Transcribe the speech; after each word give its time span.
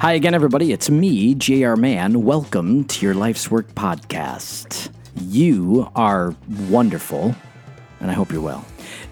Hi 0.00 0.12
again, 0.12 0.32
everybody. 0.32 0.70
It's 0.70 0.88
me, 0.88 1.34
JR 1.34 1.74
Mahon. 1.74 2.22
Welcome 2.22 2.84
to 2.84 3.04
your 3.04 3.16
Life's 3.16 3.50
Work 3.50 3.74
podcast. 3.74 4.90
You 5.20 5.90
are 5.96 6.36
wonderful, 6.70 7.34
and 7.98 8.08
I 8.08 8.14
hope 8.14 8.30
you're 8.30 8.40
well. 8.40 8.64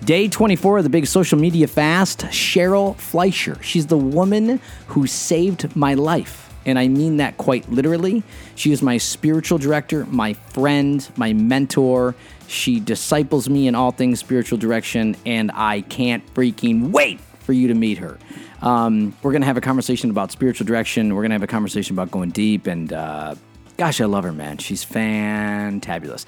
Day 0.04 0.28
24 0.28 0.78
of 0.78 0.84
the 0.84 0.90
big 0.90 1.08
social 1.08 1.40
media 1.40 1.66
fast, 1.66 2.20
Cheryl 2.26 2.94
Fleischer. 2.94 3.60
She's 3.64 3.88
the 3.88 3.98
woman 3.98 4.60
who 4.86 5.08
saved 5.08 5.74
my 5.74 5.94
life. 5.94 6.54
And 6.64 6.78
I 6.78 6.86
mean 6.86 7.16
that 7.16 7.36
quite 7.36 7.68
literally. 7.68 8.22
She 8.54 8.70
is 8.70 8.80
my 8.80 8.98
spiritual 8.98 9.58
director, 9.58 10.06
my 10.06 10.34
friend, 10.34 11.04
my 11.16 11.32
mentor. 11.32 12.14
She 12.46 12.78
disciples 12.78 13.48
me 13.48 13.66
in 13.66 13.74
all 13.74 13.90
things 13.90 14.20
spiritual 14.20 14.58
direction, 14.58 15.16
and 15.26 15.50
I 15.52 15.80
can't 15.80 16.24
freaking 16.32 16.92
wait 16.92 17.18
for 17.40 17.52
you 17.52 17.66
to 17.66 17.74
meet 17.74 17.98
her. 17.98 18.18
Um, 18.62 19.14
we're 19.22 19.32
going 19.32 19.42
to 19.42 19.46
have 19.46 19.56
a 19.56 19.62
conversation 19.62 20.10
about 20.10 20.32
spiritual 20.32 20.66
direction. 20.66 21.14
We're 21.14 21.22
going 21.22 21.30
to 21.30 21.34
have 21.34 21.42
a 21.42 21.46
conversation 21.46 21.94
about 21.94 22.10
going 22.10 22.30
deep. 22.30 22.66
And 22.66 22.92
uh, 22.92 23.34
gosh, 23.76 24.00
I 24.00 24.06
love 24.06 24.24
her, 24.24 24.32
man. 24.32 24.58
She's 24.58 24.84
fantabulous. 24.84 26.24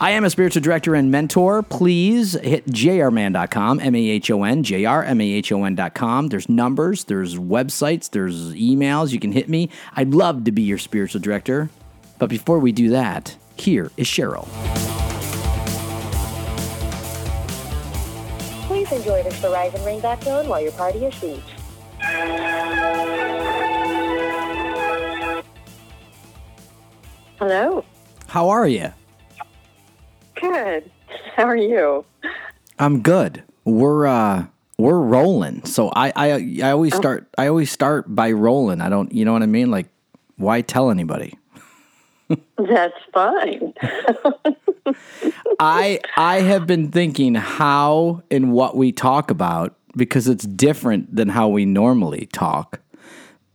I 0.00 0.12
am 0.12 0.24
a 0.24 0.30
spiritual 0.30 0.62
director 0.62 0.94
and 0.94 1.10
mentor. 1.10 1.62
Please 1.62 2.34
hit 2.34 2.66
jrmahon.com, 2.66 3.80
M 3.80 3.94
A 3.94 3.98
H 3.98 4.30
O 4.30 4.44
N, 4.44 4.62
J 4.62 4.84
R 4.84 5.02
M 5.02 5.20
A 5.20 5.24
H 5.24 5.52
O 5.52 5.64
N.com. 5.64 6.28
There's 6.28 6.48
numbers, 6.48 7.04
there's 7.04 7.36
websites, 7.36 8.10
there's 8.10 8.54
emails. 8.54 9.12
You 9.12 9.20
can 9.20 9.32
hit 9.32 9.48
me. 9.48 9.68
I'd 9.94 10.14
love 10.14 10.44
to 10.44 10.52
be 10.52 10.62
your 10.62 10.78
spiritual 10.78 11.20
director. 11.20 11.70
But 12.18 12.30
before 12.30 12.58
we 12.60 12.70
do 12.70 12.90
that, 12.90 13.36
here 13.56 13.90
is 13.96 14.06
Cheryl. 14.06 14.46
Please 18.66 18.90
enjoy 18.92 19.22
this 19.22 19.38
Verizon 19.40 19.80
ringback 19.80 20.20
tone 20.20 20.48
while 20.48 20.60
your 20.60 20.72
party 20.72 21.04
is 21.04 21.22
reached. 21.22 21.61
Hello. 27.38 27.84
How 28.28 28.48
are 28.48 28.66
you? 28.66 28.92
Good. 30.40 30.90
How 31.36 31.44
are 31.44 31.56
you? 31.56 32.04
I'm 32.78 33.00
good. 33.02 33.42
We're 33.64 34.06
uh 34.06 34.46
we're 34.78 35.00
rolling. 35.00 35.64
So 35.64 35.90
I 35.94 36.12
I 36.16 36.60
I 36.62 36.70
always 36.70 36.94
start 36.94 37.28
I 37.36 37.48
always 37.48 37.70
start 37.70 38.14
by 38.14 38.32
rolling. 38.32 38.80
I 38.80 38.88
don't 38.88 39.12
you 39.12 39.24
know 39.24 39.32
what 39.32 39.42
I 39.42 39.46
mean? 39.46 39.70
Like 39.70 39.88
why 40.36 40.60
tell 40.60 40.90
anybody? 40.90 41.38
That's 42.56 42.94
fine. 43.12 43.74
I 45.58 46.00
I 46.16 46.40
have 46.40 46.66
been 46.66 46.90
thinking 46.90 47.34
how 47.34 48.22
and 48.30 48.52
what 48.52 48.76
we 48.76 48.92
talk 48.92 49.30
about 49.30 49.76
because 49.96 50.28
it's 50.28 50.44
different 50.44 51.14
than 51.14 51.28
how 51.28 51.48
we 51.48 51.64
normally 51.64 52.26
talk. 52.32 52.80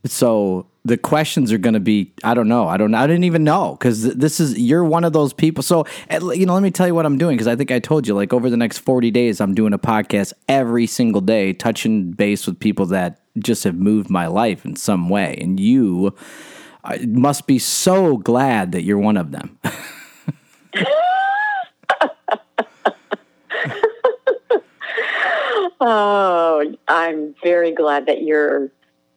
So 0.05 0.67
the 0.85 0.97
questions 0.97 1.51
are 1.51 1.57
going 1.57 1.73
to 1.73 1.79
be 1.79 2.13
I 2.23 2.33
don't 2.33 2.47
know. 2.47 2.67
I 2.67 2.77
don't 2.77 2.93
I 2.93 3.07
didn't 3.07 3.25
even 3.25 3.43
know 3.43 3.75
cuz 3.77 4.03
this 4.03 4.39
is 4.39 4.57
you're 4.57 4.85
one 4.85 5.03
of 5.03 5.11
those 5.11 5.33
people. 5.33 5.63
So 5.63 5.85
you 6.11 6.45
know, 6.45 6.53
let 6.53 6.63
me 6.63 6.71
tell 6.71 6.87
you 6.87 6.95
what 6.95 7.05
I'm 7.05 7.17
doing 7.17 7.37
cuz 7.37 7.47
I 7.47 7.55
think 7.55 7.71
I 7.71 7.79
told 7.79 8.07
you 8.07 8.13
like 8.13 8.31
over 8.33 8.49
the 8.49 8.57
next 8.57 8.79
40 8.79 9.11
days 9.11 9.41
I'm 9.41 9.53
doing 9.53 9.73
a 9.73 9.79
podcast 9.79 10.33
every 10.47 10.87
single 10.87 11.21
day 11.21 11.51
touching 11.53 12.11
base 12.11 12.47
with 12.47 12.59
people 12.59 12.85
that 12.87 13.19
just 13.37 13.63
have 13.65 13.75
moved 13.75 14.09
my 14.09 14.27
life 14.27 14.65
in 14.65 14.75
some 14.75 15.09
way 15.09 15.37
and 15.41 15.59
you 15.59 16.13
must 17.05 17.47
be 17.47 17.59
so 17.59 18.17
glad 18.17 18.71
that 18.71 18.83
you're 18.83 18.97
one 18.97 19.17
of 19.17 19.31
them. 19.31 19.59
oh, 25.79 26.75
I'm 26.87 27.35
very 27.43 27.71
glad 27.71 28.05
that 28.07 28.23
you're 28.23 28.69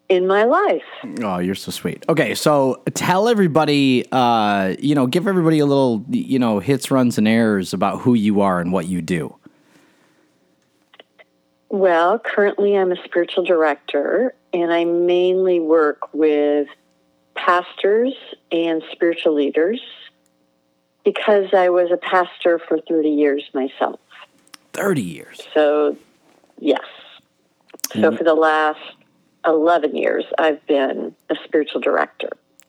in 0.08 0.26
my 0.26 0.44
life. 0.44 0.82
Oh, 1.22 1.38
you're 1.38 1.54
so 1.54 1.70
sweet. 1.70 2.04
Okay, 2.08 2.34
so 2.34 2.82
tell 2.94 3.28
everybody, 3.28 4.04
uh, 4.10 4.74
you 4.78 4.94
know, 4.94 5.06
give 5.06 5.28
everybody 5.28 5.60
a 5.60 5.66
little, 5.66 6.04
you 6.10 6.38
know, 6.38 6.58
hits, 6.58 6.90
runs, 6.90 7.16
and 7.16 7.28
errors 7.28 7.72
about 7.72 8.00
who 8.00 8.14
you 8.14 8.40
are 8.40 8.60
and 8.60 8.72
what 8.72 8.86
you 8.86 9.00
do. 9.00 9.36
Well, 11.68 12.18
currently 12.18 12.76
I'm 12.76 12.90
a 12.90 13.02
spiritual 13.04 13.44
director 13.44 14.34
and 14.52 14.72
I 14.72 14.84
mainly 14.84 15.60
work 15.60 16.12
with 16.12 16.66
pastors 17.36 18.12
and 18.50 18.82
spiritual 18.90 19.34
leaders 19.34 19.80
because 21.04 21.54
I 21.54 21.68
was 21.68 21.92
a 21.92 21.96
pastor 21.96 22.58
for 22.58 22.80
30 22.80 23.08
years 23.08 23.48
myself. 23.54 24.00
30 24.72 25.02
years. 25.02 25.40
So, 25.54 25.96
yes. 26.60 26.80
So, 27.92 27.98
mm-hmm. 27.98 28.16
for 28.16 28.24
the 28.24 28.34
last 28.34 28.80
11 29.46 29.96
years, 29.96 30.24
I've 30.38 30.64
been 30.66 31.14
a 31.28 31.34
spiritual 31.44 31.80
director. 31.80 32.28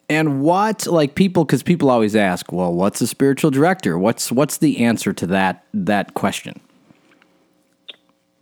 And 0.09 0.41
what, 0.41 0.87
like 0.87 1.15
people, 1.15 1.45
because 1.45 1.63
people 1.63 1.89
always 1.89 2.15
ask, 2.15 2.51
well, 2.51 2.73
what's 2.73 2.99
a 3.01 3.07
spiritual 3.07 3.49
director? 3.51 3.97
What's 3.97 4.31
what's 4.31 4.57
the 4.57 4.83
answer 4.83 5.13
to 5.13 5.27
that 5.27 5.63
that 5.73 6.15
question? 6.15 6.59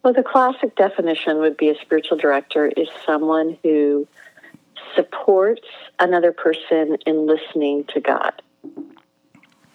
Well, 0.04 0.14
the 0.14 0.24
classic 0.24 0.76
definition 0.76 1.38
would 1.40 1.58
be 1.58 1.70
a 1.70 1.80
spiritual 1.80 2.18
director 2.18 2.72
is 2.76 2.88
someone 3.06 3.58
who 3.64 4.08
supports 4.96 5.68
another 6.00 6.32
person 6.32 6.98
in 7.06 7.28
listening 7.28 7.84
to 7.94 8.00
God. 8.00 8.42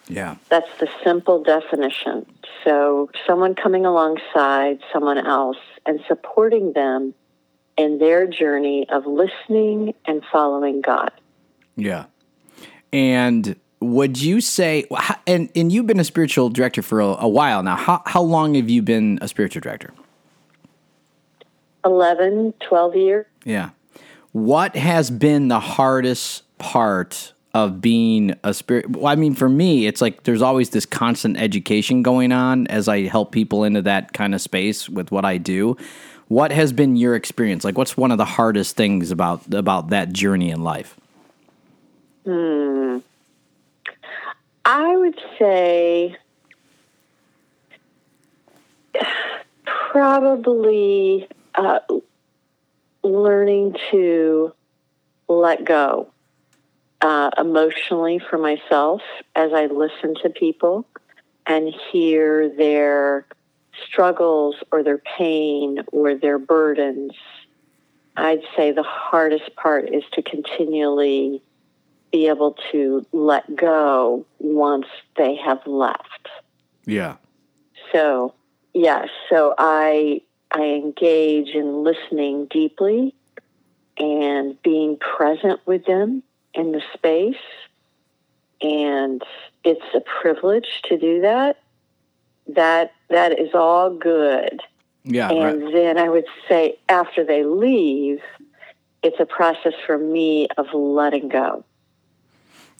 Yeah, 0.09 0.37
That's 0.51 0.69
the 0.81 0.89
simple 1.03 1.43
definition. 1.43 2.27
So, 2.63 3.11
someone 3.27 3.55
coming 3.55 3.87
alongside 3.87 4.81
someone 4.93 5.19
else 5.19 5.57
and 5.87 6.01
supporting 6.07 6.73
them 6.75 7.15
in 7.77 7.99
their 7.99 8.27
journey 8.27 8.87
of 8.91 9.07
listening 9.07 9.95
and 10.07 10.23
following 10.31 10.81
God. 10.81 11.11
yeah. 11.77 12.05
And 12.93 13.57
would 13.81 14.21
you 14.23 14.41
say, 14.41 14.87
and 15.27 15.51
and 15.57 15.73
you've 15.73 15.87
been 15.87 15.99
a 16.01 16.05
spiritual 16.05 16.49
director 16.49 16.81
for 16.81 17.01
a, 17.01 17.07
a 17.21 17.29
while 17.29 17.63
now? 17.63 17.77
How 17.77 18.03
how 18.07 18.23
long 18.23 18.55
have 18.55 18.71
you 18.71 18.83
been 18.83 19.19
a 19.21 19.27
spiritual 19.29 19.61
director? 19.61 19.93
11, 21.85 22.55
12 22.61 22.97
years. 22.97 23.27
Yeah. 23.45 23.71
What 24.33 24.75
has 24.75 25.11
been 25.11 25.49
the 25.49 25.61
hardest 25.61 26.45
part 26.59 27.34
of 27.55 27.81
being 27.81 28.35
a 28.43 28.53
spirit? 28.53 28.91
Well, 28.91 29.07
I 29.07 29.15
mean, 29.15 29.35
for 29.35 29.49
me, 29.49 29.87
it's 29.87 30.01
like 30.03 30.25
there's 30.25 30.43
always 30.43 30.71
this 30.71 30.85
constant 30.85 31.39
education 31.39 32.03
going 32.03 32.33
on 32.33 32.67
as 32.67 32.89
I 32.89 33.03
help 33.03 33.31
people 33.33 33.63
into 33.65 33.81
that 33.83 34.13
kind 34.13 34.35
of 34.35 34.41
space 34.41 34.89
with 34.89 35.13
what 35.13 35.25
I 35.25 35.39
do. 35.39 35.77
What 36.29 36.51
has 36.51 36.73
been 36.73 36.97
your 36.97 37.15
experience? 37.15 37.65
Like, 37.65 37.79
what's 37.79 37.97
one 37.97 38.11
of 38.11 38.19
the 38.19 38.25
hardest 38.25 38.77
things 38.77 39.11
about 39.13 39.55
about 39.55 39.91
that 39.91 40.13
journey 40.13 40.51
in 40.51 40.63
life? 40.63 40.97
Hmm. 42.25 42.99
I 44.65 44.97
would 44.97 45.21
say 45.39 46.17
probably 49.65 51.29
uh, 51.55 51.81
learning 53.03 53.77
to 53.91 54.53
let 55.29 55.65
go 55.65 56.09
uh, 57.05 57.29
emotionally 57.37 58.19
for 58.19 58.39
myself 58.39 59.03
as 59.37 59.53
I 59.53 59.67
listen 59.67 60.15
to 60.23 60.31
people 60.31 60.87
and 61.47 61.73
hear 61.93 62.49
their 62.49 63.27
struggles 63.87 64.57
or 64.73 64.83
their 64.83 65.03
pain 65.19 65.81
or 65.93 66.15
their 66.15 66.39
burdens. 66.39 67.13
I'd 68.17 68.41
say 68.57 68.73
the 68.73 68.83
hardest 68.83 69.55
part 69.55 69.93
is 69.93 70.03
to 70.13 70.23
continually 70.23 71.43
be 72.11 72.29
able 72.29 72.57
to 72.73 73.05
let 73.13 73.55
go 73.55 74.25
once 74.39 74.87
they 75.19 75.37
have 75.37 75.61
left. 75.67 76.29
Yeah. 76.87 77.17
So, 77.93 78.33
yes, 78.73 79.09
so 79.29 79.55
I 79.59 80.23
I 80.51 80.63
engage 80.63 81.49
in 81.49 81.85
listening 81.85 82.47
deeply 82.47 83.15
and 83.99 84.61
being 84.63 84.97
present 84.97 85.61
with 85.67 85.85
them 85.85 86.23
in 86.55 86.73
the 86.73 86.83
space 86.95 87.37
and 88.61 89.23
it's 89.63 89.85
a 89.95 90.01
privilege 90.01 90.83
to 90.85 90.99
do 90.99 91.21
that. 91.21 91.61
That 92.49 92.93
that 93.11 93.39
is 93.39 93.51
all 93.55 93.91
good. 93.91 94.61
Yeah. 95.05 95.31
And 95.31 95.63
right. 95.65 95.73
then 95.73 95.99
I 95.99 96.09
would 96.09 96.27
say 96.49 96.79
after 96.89 97.25
they 97.25 97.45
leave, 97.45 98.21
it's 99.03 99.21
a 99.21 99.27
process 99.27 99.75
for 99.87 99.99
me 99.99 100.49
of 100.57 100.67
letting 100.73 101.29
go. 101.29 101.65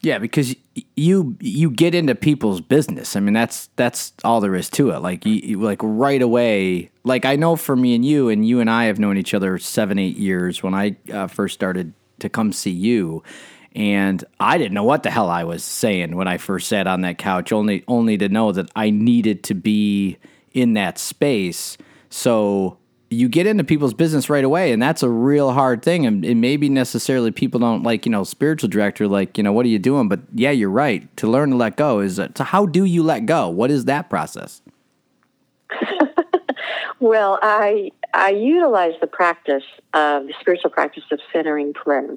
Yeah, 0.01 0.19
because 0.19 0.55
you 0.97 1.37
you 1.41 1.71
get 1.71 1.95
into 1.95 2.15
people's 2.15 2.61
business. 2.61 3.17
I 3.17 3.21
mean, 3.21 3.33
that's 3.33 3.71
that's 3.77 4.13
all 4.23 4.41
there 4.41 4.55
is 4.55 4.69
to 4.71 4.91
it. 4.91 4.99
Like 4.99 5.25
you, 5.25 5.33
you- 5.33 5.61
like 5.61 5.81
right 5.83 6.21
away. 6.21 6.91
Like 7.05 7.25
I 7.25 7.37
know 7.37 7.57
for 7.57 7.75
me 7.75 7.95
and 7.95 8.05
you, 8.05 8.29
and 8.29 8.47
you 8.47 8.61
and 8.61 8.69
I 8.69 8.85
have 8.85 8.99
known 8.99 9.17
each 9.17 9.33
other 9.33 9.59
seven 9.59 9.99
eight 9.99 10.17
years. 10.17 10.63
When 10.63 10.75
I 10.75 10.97
uh, 11.13 11.27
first 11.27 11.55
started 11.55 11.95
to 12.19 12.29
come 12.29 12.53
see 12.53 12.71
you, 12.71 13.23
and 13.75 14.25
I 14.39 14.57
didn't 14.59 14.75
know 14.75 14.85
what 14.85 15.03
the 15.03 15.11
hell 15.11 15.29
I 15.29 15.45
was 15.45 15.65
saying 15.65 16.15
when 16.15 16.29
I 16.29 16.39
first 16.39 16.69
sat 16.69 16.87
on 16.87 17.01
that 17.01 17.19
couch. 17.19 17.53
Only 17.53 17.85
only 17.89 18.17
to 18.19 18.29
know 18.29 18.53
that 18.53 18.71
I 18.77 18.91
needed 18.91 19.43
to 19.45 19.55
be 19.55 20.19
in 20.53 20.75
that 20.75 20.99
space. 20.99 21.77
So 22.09 22.79
you 23.11 23.29
get 23.29 23.47
into 23.47 23.65
people's 23.65 23.95
business 23.95 24.31
right 24.31 24.45
away, 24.45 24.73
and 24.73 24.81
that's 24.81 25.03
a 25.03 25.09
real 25.09 25.53
hard 25.53 25.83
thing. 25.83 26.07
And, 26.07 26.25
and 26.25 26.41
maybe 26.41 26.69
necessarily 26.69 27.31
people 27.31 27.61
don't 27.61 27.83
like, 27.83 28.07
you 28.07 28.13
know, 28.13 28.25
spiritual 28.25 28.69
director, 28.69 29.09
like, 29.09 29.37
you 29.37 29.45
know, 29.45 29.53
what 29.53 29.67
are 29.67 29.71
you 29.71 29.79
doing? 29.79 30.09
But 30.09 30.21
yeah, 30.33 30.51
you're 30.51 30.71
right. 30.71 31.15
To 31.19 31.29
learn 31.29 31.51
to 31.51 31.57
let 31.57 31.77
go 31.77 32.01
is 32.01 32.17
so 32.17 32.45
how 32.45 32.67
do 32.67 32.85
you 32.85 33.03
let 33.03 33.27
go? 33.27 33.49
What 33.49 33.71
is 33.71 33.87
that 33.87 34.09
process? 34.09 34.63
well, 37.01 37.39
I 37.43 37.91
I 38.13 38.31
utilize 38.31 38.95
the 39.01 39.09
practice 39.09 39.65
of 39.93 40.29
the 40.29 40.35
spiritual 40.41 40.71
practice 40.71 41.05
of 41.11 41.19
centering 41.33 41.73
prayer. 41.73 42.17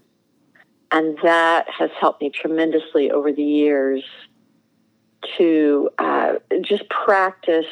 And 0.92 1.18
that 1.24 1.70
has 1.70 1.90
helped 2.00 2.22
me 2.22 2.30
tremendously 2.30 3.12
over 3.12 3.32
the 3.32 3.44
years 3.44 4.04
to 5.38 5.90
uh, 5.98 6.36
just 6.62 6.90
practice 6.90 7.66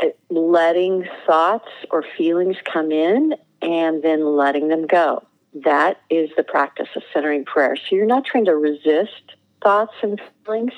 uh, 0.00 0.06
letting 0.30 1.08
thoughts 1.26 1.68
or 1.90 2.04
feelings 2.16 2.56
come 2.64 2.92
in 2.92 3.34
and 3.60 4.02
then 4.02 4.24
letting 4.36 4.68
them 4.68 4.86
go. 4.86 5.24
That 5.64 6.00
is 6.08 6.30
the 6.36 6.42
practice 6.42 6.88
of 6.96 7.02
centering 7.12 7.44
prayer. 7.44 7.76
So 7.76 7.96
you're 7.96 8.06
not 8.06 8.24
trying 8.24 8.46
to 8.46 8.56
resist 8.56 9.34
thoughts 9.62 9.94
and 10.02 10.20
feelings. 10.44 10.72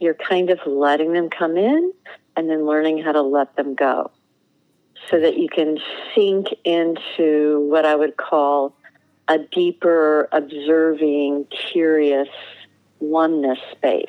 You're 0.00 0.14
kind 0.14 0.50
of 0.50 0.58
letting 0.66 1.12
them 1.12 1.30
come 1.30 1.56
in 1.56 1.92
and 2.36 2.50
then 2.50 2.66
learning 2.66 3.02
how 3.02 3.12
to 3.12 3.22
let 3.22 3.56
them 3.56 3.74
go 3.74 4.10
so 5.10 5.20
that 5.20 5.36
you 5.36 5.48
can 5.48 5.78
sink 6.14 6.48
into 6.64 7.66
what 7.68 7.84
I 7.84 7.94
would 7.94 8.16
call 8.16 8.75
a 9.28 9.38
deeper, 9.38 10.28
observing, 10.32 11.46
curious 11.72 12.28
oneness 13.00 13.58
space 13.72 14.06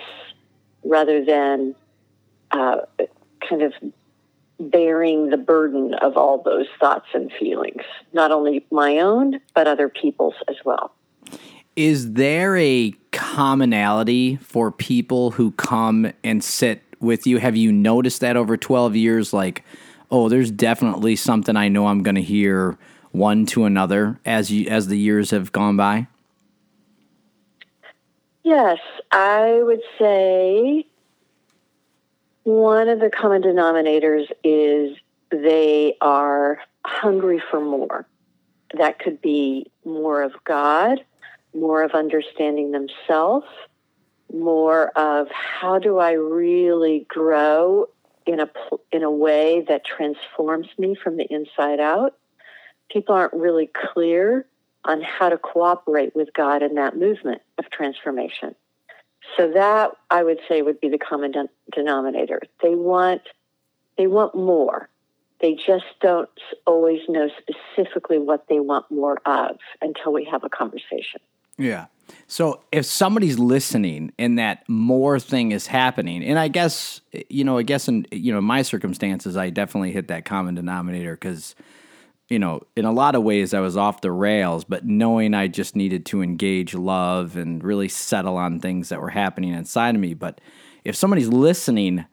rather 0.83 1.23
than 1.23 1.75
uh, 2.51 2.77
kind 3.47 3.61
of 3.61 3.73
bearing 4.59 5.29
the 5.29 5.37
burden 5.37 5.93
of 5.95 6.17
all 6.17 6.41
those 6.41 6.67
thoughts 6.79 7.07
and 7.13 7.31
feelings, 7.39 7.83
not 8.13 8.31
only 8.31 8.65
my 8.71 8.97
own, 8.99 9.39
but 9.53 9.67
other 9.67 9.89
people's 9.89 10.35
as 10.47 10.55
well. 10.65 10.93
Is 11.75 12.13
there 12.13 12.57
a 12.57 12.91
commonality 13.11 14.37
for 14.37 14.71
people 14.71 15.31
who 15.31 15.51
come 15.51 16.11
and 16.23 16.43
sit 16.43 16.81
with 16.99 17.27
you? 17.27 17.37
Have 17.37 17.55
you 17.55 17.71
noticed 17.71 18.21
that 18.21 18.35
over 18.35 18.57
12 18.57 18.95
years? 18.95 19.31
Like, 19.31 19.63
oh, 20.09 20.27
there's 20.27 20.49
definitely 20.49 21.15
something 21.15 21.55
I 21.55 21.67
know 21.67 21.87
I'm 21.87 22.01
going 22.01 22.15
to 22.15 22.21
hear 22.21 22.79
one 23.17 23.45
to 23.47 23.65
another 23.65 24.19
as 24.25 24.51
you 24.51 24.67
as 24.67 24.87
the 24.87 24.97
years 24.97 25.31
have 25.31 25.51
gone 25.51 25.77
by? 25.77 26.07
Yes, 28.43 28.79
I 29.11 29.59
would 29.61 29.81
say 29.99 30.85
one 32.43 32.87
of 32.87 33.01
the 33.01 33.09
common 33.09 33.41
denominators 33.41 34.27
is 34.43 34.97
they 35.31 35.95
are 35.99 36.59
hungry 36.85 37.41
for 37.51 37.59
more. 37.59 38.07
That 38.77 38.99
could 38.99 39.21
be 39.21 39.69
more 39.83 40.21
of 40.21 40.31
God, 40.45 41.03
more 41.53 41.83
of 41.83 41.91
understanding 41.91 42.71
themselves, 42.71 43.47
more 44.33 44.97
of 44.97 45.27
how 45.29 45.79
do 45.79 45.97
I 45.97 46.13
really 46.13 47.05
grow 47.09 47.87
in 48.25 48.39
a 48.39 48.49
in 48.91 49.03
a 49.03 49.11
way 49.11 49.65
that 49.67 49.83
transforms 49.85 50.67
me 50.77 50.95
from 50.95 51.17
the 51.17 51.25
inside 51.29 51.79
out 51.79 52.15
people 52.89 53.15
aren't 53.15 53.33
really 53.33 53.69
clear 53.93 54.45
on 54.85 55.01
how 55.01 55.29
to 55.29 55.37
cooperate 55.37 56.15
with 56.15 56.29
God 56.33 56.63
in 56.63 56.75
that 56.75 56.97
movement 56.97 57.41
of 57.57 57.69
transformation. 57.69 58.55
So 59.35 59.51
that 59.51 59.91
I 60.09 60.23
would 60.23 60.39
say 60.47 60.61
would 60.61 60.79
be 60.79 60.89
the 60.89 60.97
common 60.97 61.31
de- 61.31 61.49
denominator. 61.73 62.41
They 62.63 62.75
want 62.75 63.21
they 63.97 64.07
want 64.07 64.35
more. 64.35 64.89
They 65.41 65.53
just 65.53 65.85
don't 66.01 66.29
always 66.65 67.01
know 67.09 67.29
specifically 67.37 68.19
what 68.19 68.47
they 68.47 68.59
want 68.59 68.89
more 68.89 69.17
of 69.25 69.57
until 69.81 70.13
we 70.13 70.25
have 70.25 70.43
a 70.43 70.49
conversation. 70.49 71.19
Yeah. 71.57 71.87
So 72.27 72.61
if 72.71 72.85
somebody's 72.85 73.37
listening 73.37 74.13
and 74.17 74.39
that 74.39 74.67
more 74.69 75.19
thing 75.19 75.51
is 75.51 75.67
happening, 75.67 76.23
and 76.23 76.39
I 76.39 76.47
guess 76.47 77.01
eh, 77.13 77.23
you 77.29 77.43
know, 77.43 77.57
I 77.57 77.63
guess 77.63 77.87
in 77.87 78.05
you 78.11 78.31
know 78.31 78.41
my 78.41 78.61
circumstances, 78.61 79.35
I 79.35 79.49
definitely 79.49 79.91
hit 79.91 80.07
that 80.07 80.23
common 80.23 80.55
denominator 80.55 81.15
because 81.15 81.55
you 82.29 82.39
know, 82.39 82.61
in 82.75 82.85
a 82.85 82.91
lot 82.91 83.15
of 83.15 83.23
ways, 83.23 83.53
I 83.53 83.61
was 83.61 83.77
off 83.77 84.01
the 84.01 84.11
rails, 84.11 84.65
but 84.65 84.85
knowing 84.85 85.33
I 85.33 85.47
just 85.47 85.75
needed 85.75 86.05
to 86.07 86.21
engage 86.21 86.73
love 86.73 87.37
and 87.37 87.63
really 87.63 87.87
settle 87.87 88.35
on 88.35 88.59
things 88.59 88.89
that 88.89 89.01
were 89.01 89.09
happening 89.09 89.53
inside 89.53 89.95
of 89.95 90.01
me. 90.01 90.13
But 90.13 90.41
if 90.83 90.95
somebody's 90.95 91.29
listening 91.29 92.05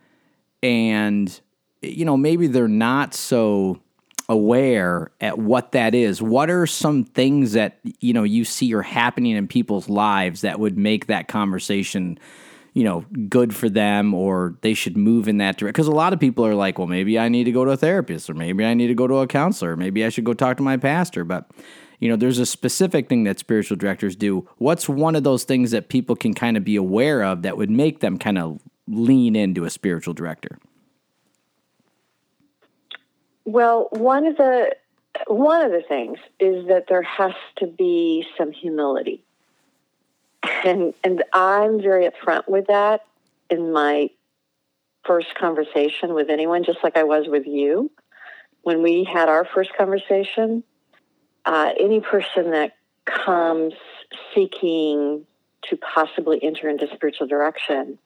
and, 0.62 1.40
you 1.82 2.04
know, 2.04 2.16
maybe 2.16 2.46
they're 2.46 2.68
not 2.68 3.12
so 3.12 3.80
aware 4.28 5.10
at 5.20 5.38
what 5.38 5.72
that 5.72 5.94
is, 5.94 6.22
what 6.22 6.48
are 6.48 6.66
some 6.66 7.04
things 7.04 7.52
that, 7.52 7.80
you 8.00 8.12
know, 8.12 8.22
you 8.22 8.44
see 8.44 8.72
are 8.72 8.82
happening 8.82 9.36
in 9.36 9.48
people's 9.48 9.88
lives 9.88 10.42
that 10.42 10.60
would 10.60 10.78
make 10.78 11.06
that 11.06 11.26
conversation 11.26 12.18
you 12.74 12.82
know, 12.82 13.04
good 13.28 13.54
for 13.54 13.70
them 13.70 14.12
or 14.12 14.56
they 14.62 14.74
should 14.74 14.96
move 14.96 15.28
in 15.28 15.38
that 15.38 15.56
direction. 15.56 15.72
Because 15.72 15.86
a 15.86 15.92
lot 15.92 16.12
of 16.12 16.18
people 16.18 16.44
are 16.44 16.56
like, 16.56 16.76
well, 16.76 16.88
maybe 16.88 17.18
I 17.18 17.28
need 17.28 17.44
to 17.44 17.52
go 17.52 17.64
to 17.64 17.70
a 17.70 17.76
therapist 17.76 18.28
or 18.28 18.34
maybe 18.34 18.64
I 18.64 18.74
need 18.74 18.88
to 18.88 18.94
go 18.94 19.06
to 19.06 19.18
a 19.18 19.28
counselor. 19.28 19.76
Maybe 19.76 20.04
I 20.04 20.08
should 20.08 20.24
go 20.24 20.34
talk 20.34 20.56
to 20.56 20.62
my 20.64 20.76
pastor. 20.76 21.24
But, 21.24 21.48
you 22.00 22.08
know, 22.08 22.16
there's 22.16 22.40
a 22.40 22.46
specific 22.46 23.08
thing 23.08 23.22
that 23.24 23.38
spiritual 23.38 23.76
directors 23.76 24.16
do. 24.16 24.48
What's 24.58 24.88
one 24.88 25.14
of 25.14 25.22
those 25.22 25.44
things 25.44 25.70
that 25.70 25.88
people 25.88 26.16
can 26.16 26.34
kind 26.34 26.56
of 26.56 26.64
be 26.64 26.74
aware 26.74 27.22
of 27.22 27.42
that 27.42 27.56
would 27.56 27.70
make 27.70 28.00
them 28.00 28.18
kind 28.18 28.38
of 28.38 28.60
lean 28.88 29.36
into 29.36 29.64
a 29.64 29.70
spiritual 29.70 30.12
director? 30.12 30.58
Well, 33.44 33.88
one 33.92 34.26
of 34.26 34.36
the 34.36 34.74
one 35.28 35.64
of 35.64 35.70
the 35.70 35.82
things 35.86 36.18
is 36.40 36.66
that 36.66 36.86
there 36.88 37.02
has 37.02 37.34
to 37.58 37.68
be 37.68 38.26
some 38.36 38.50
humility 38.50 39.23
and 40.64 40.94
and 41.02 41.24
I'm 41.32 41.80
very 41.80 42.08
upfront 42.08 42.48
with 42.48 42.66
that 42.68 43.04
in 43.50 43.72
my 43.72 44.10
first 45.04 45.34
conversation 45.34 46.14
with 46.14 46.30
anyone, 46.30 46.64
just 46.64 46.78
like 46.82 46.96
I 46.96 47.04
was 47.04 47.26
with 47.28 47.46
you. 47.46 47.90
When 48.62 48.82
we 48.82 49.04
had 49.04 49.28
our 49.28 49.44
first 49.44 49.70
conversation, 49.76 50.64
uh, 51.44 51.70
any 51.78 52.00
person 52.00 52.52
that 52.52 52.76
comes 53.04 53.74
seeking 54.34 55.26
to 55.64 55.76
possibly 55.76 56.42
enter 56.42 56.68
into 56.68 56.86
spiritual 56.94 57.26
direction, 57.26 57.98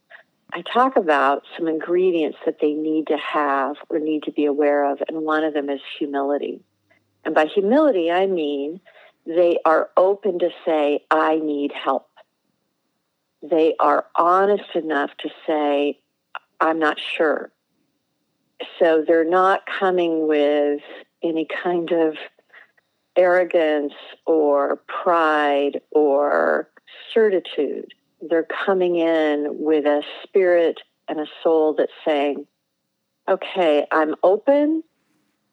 I 0.52 0.62
talk 0.62 0.96
about 0.96 1.44
some 1.56 1.68
ingredients 1.68 2.38
that 2.46 2.58
they 2.60 2.72
need 2.72 3.08
to 3.08 3.16
have 3.16 3.76
or 3.88 3.98
need 3.98 4.24
to 4.24 4.32
be 4.32 4.46
aware 4.46 4.90
of, 4.90 5.00
and 5.06 5.18
one 5.18 5.44
of 5.44 5.54
them 5.54 5.70
is 5.70 5.80
humility. 5.98 6.60
And 7.24 7.34
by 7.34 7.46
humility, 7.46 8.10
I 8.10 8.26
mean 8.26 8.80
they 9.26 9.58
are 9.64 9.90
open 9.96 10.38
to 10.38 10.48
say, 10.64 11.04
I 11.10 11.36
need 11.36 11.72
help 11.72 12.07
they 13.42 13.74
are 13.78 14.06
honest 14.16 14.74
enough 14.74 15.10
to 15.18 15.30
say, 15.46 15.98
I'm 16.60 16.78
not 16.78 16.98
sure. 16.98 17.50
So 18.78 19.04
they're 19.06 19.28
not 19.28 19.62
coming 19.66 20.26
with 20.26 20.80
any 21.22 21.46
kind 21.62 21.92
of 21.92 22.16
arrogance 23.16 23.94
or 24.26 24.82
pride 24.88 25.80
or 25.90 26.68
certitude. 27.12 27.94
They're 28.20 28.46
coming 28.66 28.96
in 28.96 29.46
with 29.50 29.84
a 29.86 30.02
spirit 30.24 30.80
and 31.08 31.20
a 31.20 31.26
soul 31.42 31.74
that's 31.74 31.92
saying, 32.04 32.46
okay, 33.28 33.86
I'm 33.92 34.16
open. 34.22 34.82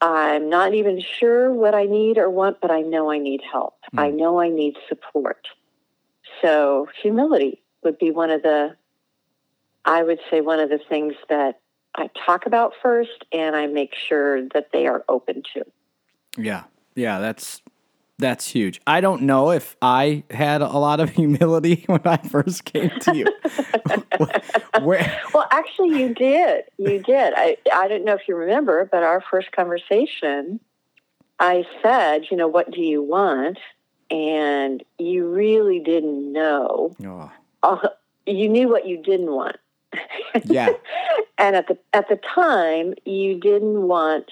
I'm 0.02 0.50
not 0.50 0.74
even 0.74 1.00
sure 1.00 1.52
what 1.52 1.76
I 1.76 1.86
need 1.86 2.18
or 2.18 2.30
want, 2.30 2.60
but 2.62 2.72
I 2.72 2.82
know 2.82 3.12
I 3.12 3.20
need 3.20 3.42
help. 3.50 3.76
Mm. 3.94 4.02
I 4.02 4.10
know 4.10 4.40
I 4.40 4.50
need 4.50 4.76
support. 4.90 5.48
So, 6.42 6.88
humility 7.02 7.62
would 7.86 7.98
be 7.98 8.12
one 8.12 8.32
of 8.32 8.42
the, 8.42 8.76
I 9.86 10.04
would 10.04 10.20
say, 10.30 10.42
one 10.42 10.60
of 10.60 10.70
the 10.70 10.80
things 10.90 11.14
that 11.30 11.62
I 11.96 12.10
talk 12.26 12.46
about 12.46 12.74
first 12.82 13.24
and 13.32 13.56
I 13.56 13.68
make 13.68 13.96
sure 13.96 14.48
that 14.50 14.72
they 14.74 14.88
are 14.88 15.06
open 15.08 15.44
to. 15.54 15.64
Yeah. 16.38 16.64
Yeah. 16.96 17.20
That's, 17.20 17.62
that's 18.18 18.48
huge. 18.48 18.82
I 18.88 19.02
don't 19.02 19.24
know 19.24 19.52
if 19.52 19.76
I 19.82 20.24
had 20.30 20.62
a 20.62 20.78
lot 20.78 21.00
of 21.00 21.10
humility 21.12 21.84
when 21.88 22.02
I 22.06 22.18
first 22.18 22.66
came 22.66 22.92
to 23.02 23.16
you. 23.16 23.26
Where? 24.82 25.22
Well, 25.34 25.48
actually, 25.52 26.00
you 26.00 26.14
did. 26.14 26.66
You 26.78 27.02
did. 27.02 27.34
I, 27.36 27.58
I 27.74 27.88
don't 27.88 28.06
know 28.06 28.14
if 28.14 28.28
you 28.28 28.36
remember, 28.36 28.88
but 28.92 29.04
our 29.04 29.22
first 29.30 29.52
conversation, 29.52 30.60
I 31.40 31.66
said, 31.82 32.28
you 32.32 32.38
know, 32.38 32.48
what 32.48 32.72
do 32.72 32.82
you 32.82 33.02
want? 33.02 33.58
And 34.12 34.84
you 34.98 35.28
really 35.30 35.80
didn't 35.80 36.32
know. 36.32 36.94
Oh 37.04 37.32
Oh, 37.66 37.82
you 38.28 38.48
knew 38.48 38.70
what 38.70 38.86
you 38.86 39.02
didn't 39.02 39.32
want. 39.32 39.58
Yeah. 40.44 40.70
and 41.40 41.56
at 41.56 41.68
the 41.68 41.78
at 41.94 42.10
the 42.10 42.18
time, 42.18 42.94
you 43.06 43.40
didn't 43.40 43.88
want. 43.88 44.30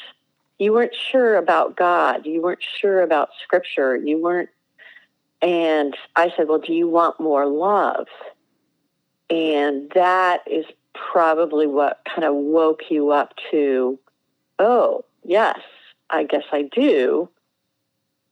You 0.60 0.72
weren't 0.72 0.96
sure 0.96 1.36
about 1.36 1.76
God. 1.76 2.28
You 2.28 2.42
weren't 2.44 2.64
sure 2.80 3.02
about 3.02 3.30
Scripture. 3.42 3.96
You 3.96 4.22
weren't. 4.22 4.50
And 5.42 5.98
I 6.16 6.32
said, 6.38 6.48
"Well, 6.48 6.60
do 6.60 6.74
you 6.74 6.88
want 6.88 7.20
more 7.20 7.48
love?" 7.48 8.08
And 9.32 9.92
that 9.96 10.42
is 10.46 10.66
probably 10.94 11.66
what 11.66 12.02
kind 12.06 12.24
of 12.24 12.36
woke 12.36 12.92
you 12.92 13.12
up 13.12 13.34
to. 13.50 13.98
Oh, 14.60 15.04
yes, 15.24 15.60
I 16.12 16.24
guess 16.24 16.44
I 16.52 16.70
do. 16.72 17.30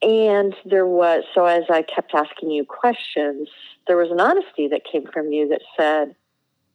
And 0.02 0.56
there 0.66 0.88
was, 0.88 1.24
so 1.34 1.46
as 1.46 1.64
I 1.70 1.84
kept 1.84 2.14
asking 2.16 2.52
you 2.52 2.66
questions, 2.66 3.50
there 3.88 3.98
was 3.98 4.10
an 4.10 4.20
honesty 4.20 4.68
that 4.70 4.82
came 4.84 5.06
from 5.14 5.32
you 5.32 5.48
that 5.50 5.62
said, 5.78 6.16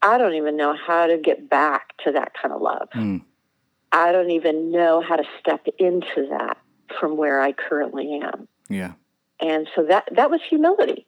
I 0.03 0.19
don't 0.19 0.35
even 0.35 0.57
know 0.57 0.77
how 0.77 1.07
to 1.07 1.19
get 1.19 1.49
back 1.49 1.97
to 2.05 2.13
that 2.13 2.33
kind 2.41 2.55
of 2.55 2.61
love. 2.61 2.89
Mm. 2.95 3.23
I 3.93 4.13
don't 4.13 4.31
even 4.31 4.71
know 4.71 5.01
how 5.01 5.17
to 5.17 5.25
step 5.41 5.67
into 5.79 6.29
that 6.31 6.59
from 7.01 7.17
where 7.17 7.41
I 7.41 7.53
currently 7.53 8.21
am. 8.23 8.47
Yeah. 8.69 8.93
And 9.41 9.69
so 9.75 9.85
that 9.85 10.09
that 10.13 10.31
was 10.31 10.41
humility 10.49 11.07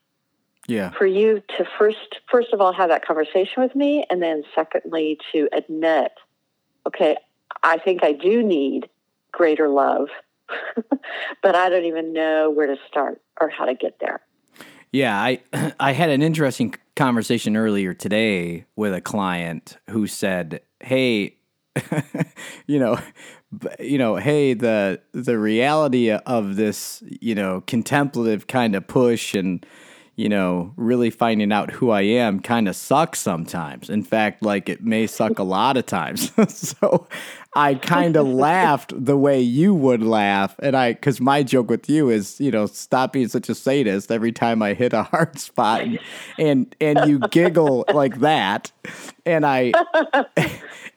Yeah. 0.67 0.91
for 0.91 1.07
you 1.07 1.43
to 1.57 1.65
first 1.79 2.21
first 2.31 2.53
of 2.53 2.61
all 2.61 2.73
have 2.73 2.89
that 2.89 3.05
conversation 3.05 3.63
with 3.63 3.75
me 3.75 4.05
and 4.11 4.23
then 4.23 4.43
secondly 4.55 5.19
to 5.33 5.49
admit, 5.53 6.13
okay, 6.87 7.17
I 7.63 7.79
think 7.79 8.03
I 8.03 8.13
do 8.13 8.43
need 8.43 8.89
greater 9.33 9.69
love, 9.69 10.09
but 11.43 11.55
I 11.55 11.69
don't 11.69 11.85
even 11.85 12.13
know 12.13 12.51
where 12.51 12.67
to 12.67 12.77
start 12.89 13.21
or 13.41 13.49
how 13.49 13.65
to 13.65 13.75
get 13.75 13.99
there. 14.01 14.21
Yeah, 14.93 15.17
I 15.17 15.41
I 15.81 15.93
had 15.93 16.11
an 16.11 16.23
interesting 16.23 16.75
conversation 16.97 17.57
earlier 17.57 17.95
today 17.95 18.67
with 18.77 18.95
a 18.95 19.01
client 19.01 19.77
who 19.91 20.07
said, 20.07 20.61
"Hey, 20.81 21.37
you 22.67 22.79
know, 22.79 22.99
you 23.79 23.99
know, 23.99 24.17
hey, 24.17 24.55
the 24.55 25.01
the 25.13 25.39
reality 25.39 26.11
of 26.11 26.57
this, 26.57 27.03
you 27.21 27.35
know, 27.35 27.63
contemplative 27.67 28.47
kind 28.47 28.75
of 28.75 28.87
push 28.87 29.35
and 29.35 29.65
you 30.19 30.29
know, 30.29 30.73
really 30.75 31.11
finding 31.11 31.53
out 31.53 31.71
who 31.71 31.91
I 31.91 32.01
am 32.01 32.41
kind 32.41 32.67
of 32.67 32.75
sucks 32.75 33.21
sometimes. 33.21 33.89
In 33.89 34.03
fact, 34.03 34.43
like 34.43 34.69
it 34.69 34.83
may 34.83 35.07
suck 35.07 35.39
a 35.39 35.45
lot 35.45 35.77
of 35.77 35.87
times. 35.87 36.33
so 36.53 37.07
I 37.55 37.77
kind 37.77 38.17
of 38.17 38.27
laughed 38.27 38.93
the 38.97 39.17
way 39.17 39.41
you 39.41 39.73
would 39.77 40.03
laugh. 40.03 40.57
And 40.59 40.77
I, 40.77 40.95
cause 40.95 41.21
my 41.21 41.45
joke 41.45 41.71
with 41.71 41.89
you 41.89 42.11
is, 42.11 42.41
you 42.41 42.51
know, 42.51 42.67
stop 42.67 43.13
being 43.13 43.29
such 43.29 43.49
a 43.49 43.55
sadist 43.55 44.11
every 44.11 44.33
time 44.33 44.61
I 44.61 44.75
hit 44.75 44.93
a 44.93 45.05
hard 45.05 45.39
spot 45.39 45.83
and, 45.83 46.01
and, 46.37 46.77
and 46.81 47.09
you 47.09 47.21
giggle 47.31 47.85
like 47.95 48.19
that. 48.19 48.73
And 49.25 49.47
I, 49.47 49.73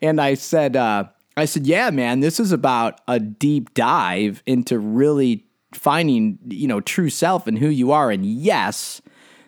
and 0.02 0.20
I 0.20 0.34
said, 0.34 0.74
uh, 0.74 1.04
I 1.36 1.44
said, 1.44 1.64
yeah, 1.64 1.90
man, 1.90 2.20
this 2.20 2.40
is 2.40 2.50
about 2.50 3.00
a 3.06 3.20
deep 3.20 3.72
dive 3.74 4.42
into 4.46 4.80
really 4.80 5.46
finding, 5.72 6.40
you 6.48 6.66
know, 6.66 6.80
true 6.80 7.08
self 7.08 7.46
and 7.46 7.56
who 7.56 7.68
you 7.68 7.92
are. 7.92 8.10
And 8.10 8.26
yes, 8.26 9.00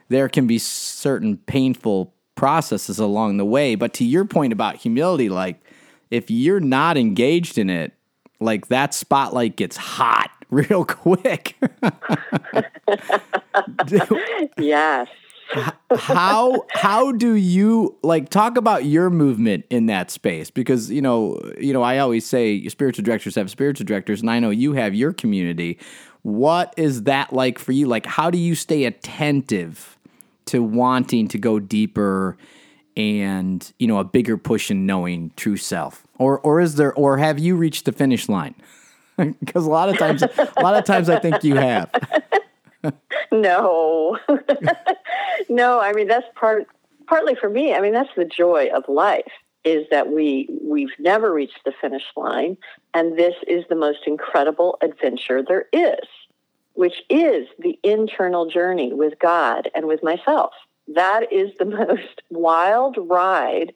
there 0.09 0.29
can 0.29 0.47
be 0.47 0.59
certain 0.59 1.37
painful 1.39 2.13
processes 2.35 2.99
along 2.99 3.37
the 3.37 3.45
way. 3.45 3.75
But 3.75 3.93
to 3.95 4.05
your 4.05 4.25
point 4.25 4.53
about 4.53 4.77
humility, 4.77 5.29
like 5.29 5.61
if 6.11 6.31
you're 6.31 6.61
not 6.61 6.97
engaged 6.97 7.59
in 7.59 7.71
it, 7.71 7.93
like 8.41 8.69
that 8.69 8.95
spotlight 8.95 9.57
gets 9.57 9.77
hot 9.77 10.31
real 10.51 10.85
quick. 10.85 11.57
Yes. 14.59 15.09
how 15.97 16.65
how 16.71 17.13
do 17.13 17.35
you 17.35 17.97
like 18.03 18.29
talk 18.31 18.57
about 18.57 18.85
your 18.87 19.11
movement 19.11 19.65
in 19.71 19.87
that 19.87 20.11
space 20.11 20.51
because 20.51 20.91
you 20.91 21.03
know 21.03 21.39
you 21.61 21.73
know 21.73 21.83
I 21.83 21.99
always 21.99 22.27
say 22.27 22.67
spiritual 22.69 23.05
directors 23.05 23.35
have 23.37 23.51
spiritual 23.51 23.85
directors 23.87 24.21
and 24.21 24.31
I 24.31 24.41
know 24.41 24.51
you 24.51 24.73
have 24.73 24.95
your 24.95 25.13
community 25.13 25.79
what 26.23 26.75
is 26.77 27.05
that 27.05 27.33
like 27.33 27.59
for 27.59 27.73
you 27.73 27.87
like 27.87 28.07
how 28.07 28.31
do 28.31 28.39
you 28.39 28.55
stay 28.55 28.85
attentive 28.85 29.94
to 30.47 30.63
wanting 30.63 31.29
to 31.29 31.39
go 31.39 31.59
deeper 31.59 32.37
and 32.97 33.73
you 33.79 33.87
know 33.87 33.99
a 33.99 34.05
bigger 34.05 34.37
push 34.37 34.71
in 34.71 34.87
knowing 34.87 35.33
true 35.37 35.57
self 35.57 36.07
or 36.19 36.39
or 36.41 36.61
is 36.61 36.77
there 36.77 36.93
or 36.95 37.19
have 37.19 37.39
you 37.39 37.57
reached 37.57 37.87
the 37.87 37.93
finish 37.93 38.29
line 38.29 38.55
because 39.17 39.67
a 39.67 39.71
lot 39.71 39.89
of 39.89 39.99
times 39.99 40.23
a 40.23 40.63
lot 40.63 40.77
of 40.77 40.85
times 40.85 41.09
I 41.09 41.19
think 41.19 41.43
you 41.43 41.57
have 41.57 41.91
No. 43.33 44.19
no, 45.49 45.81
I 45.81 45.93
mean 45.93 46.09
that's 46.09 46.27
part 46.35 46.67
partly 47.07 47.35
for 47.35 47.49
me. 47.49 47.75
I 47.75 47.81
mean 47.81 47.93
that's 47.93 48.15
the 48.17 48.25
joy 48.25 48.69
of 48.75 48.85
life 48.89 49.33
is 49.65 49.87
that 49.91 50.13
we 50.13 50.49
we've 50.63 50.93
never 50.99 51.33
reached 51.33 51.61
the 51.65 51.73
finish 51.81 52.05
line 52.17 52.57
and 52.93 53.19
this 53.19 53.35
is 53.49 53.65
the 53.69 53.75
most 53.75 54.01
incredible 54.07 54.79
adventure 54.83 55.43
there 55.43 55.67
is, 55.73 56.07
which 56.75 57.03
is 57.09 57.47
the 57.59 57.79
internal 57.83 58.47
journey 58.47 58.93
with 58.93 59.19
God 59.19 59.71
and 59.75 59.87
with 59.87 60.03
myself. 60.03 60.53
That 60.89 61.33
is 61.33 61.51
the 61.59 61.65
most 61.65 62.23
wild 62.31 62.97
ride 62.99 63.73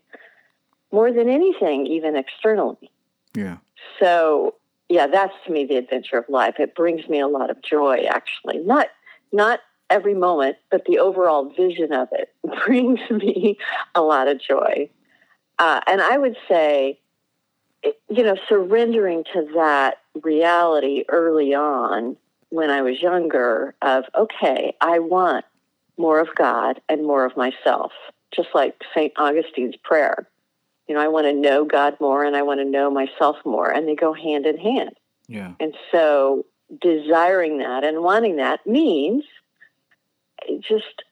more 0.93 1.12
than 1.12 1.28
anything 1.28 1.87
even 1.87 2.17
externally. 2.17 2.90
yeah 3.35 3.59
So 4.00 4.55
yeah, 4.88 5.07
that's 5.07 5.35
to 5.47 5.52
me 5.52 5.67
the 5.67 5.76
adventure 5.76 6.17
of 6.17 6.25
life. 6.28 6.55
It 6.59 6.75
brings 6.75 7.09
me 7.09 7.21
a 7.21 7.28
lot 7.28 7.50
of 7.50 7.62
joy 7.62 8.07
actually. 8.09 8.59
Not 8.59 8.88
not 9.33 9.61
every 9.90 10.14
moment, 10.14 10.57
but 10.71 10.85
the 10.87 10.99
overall 10.99 11.52
vision 11.57 11.93
of 11.93 12.09
it 12.12 12.35
brings 12.67 13.00
me 13.11 13.59
a 13.95 14.02
lot 14.02 14.28
of 14.28 14.40
joy. 14.40 14.90
Uh, 15.59 15.81
and 15.87 16.00
I 16.00 16.17
would 16.17 16.37
say, 16.49 17.00
you 17.83 18.23
know, 18.23 18.37
surrendering 18.49 19.25
to 19.33 19.49
that 19.55 19.99
reality 20.23 21.05
early 21.09 21.55
on 21.55 22.17
when 22.50 22.71
I 22.71 22.83
was 22.83 23.00
younger 23.00 23.75
of, 23.83 24.05
okay, 24.14 24.75
I 24.81 24.99
want 24.99 25.45
more 25.97 26.21
of 26.21 26.28
God 26.35 26.81
and 26.88 27.05
more 27.05 27.25
of 27.25 27.37
myself, 27.37 27.93
just 28.35 28.49
like 28.55 28.81
St. 28.95 29.12
Augustine's 29.17 29.76
prayer. 29.76 30.28
You 30.87 30.95
know, 30.95 31.00
I 31.00 31.09
want 31.09 31.26
to 31.26 31.33
know 31.33 31.64
God 31.64 31.97
more 32.00 32.25
and 32.25 32.35
I 32.37 32.43
want 32.43 32.61
to 32.61 32.64
know 32.64 32.90
myself 32.90 33.37
more, 33.45 33.71
and 33.71 33.87
they 33.87 33.95
go 33.95 34.14
hand 34.14 34.47
in 34.47 34.57
hand. 34.57 34.95
yeah 35.26 35.52
And 35.61 35.75
so 35.93 36.47
desiring 36.81 37.59
that 37.59 37.85
and 37.85 38.02
wanting 38.02 38.37
that 38.37 38.67
means 38.67 39.25
just 40.61 41.02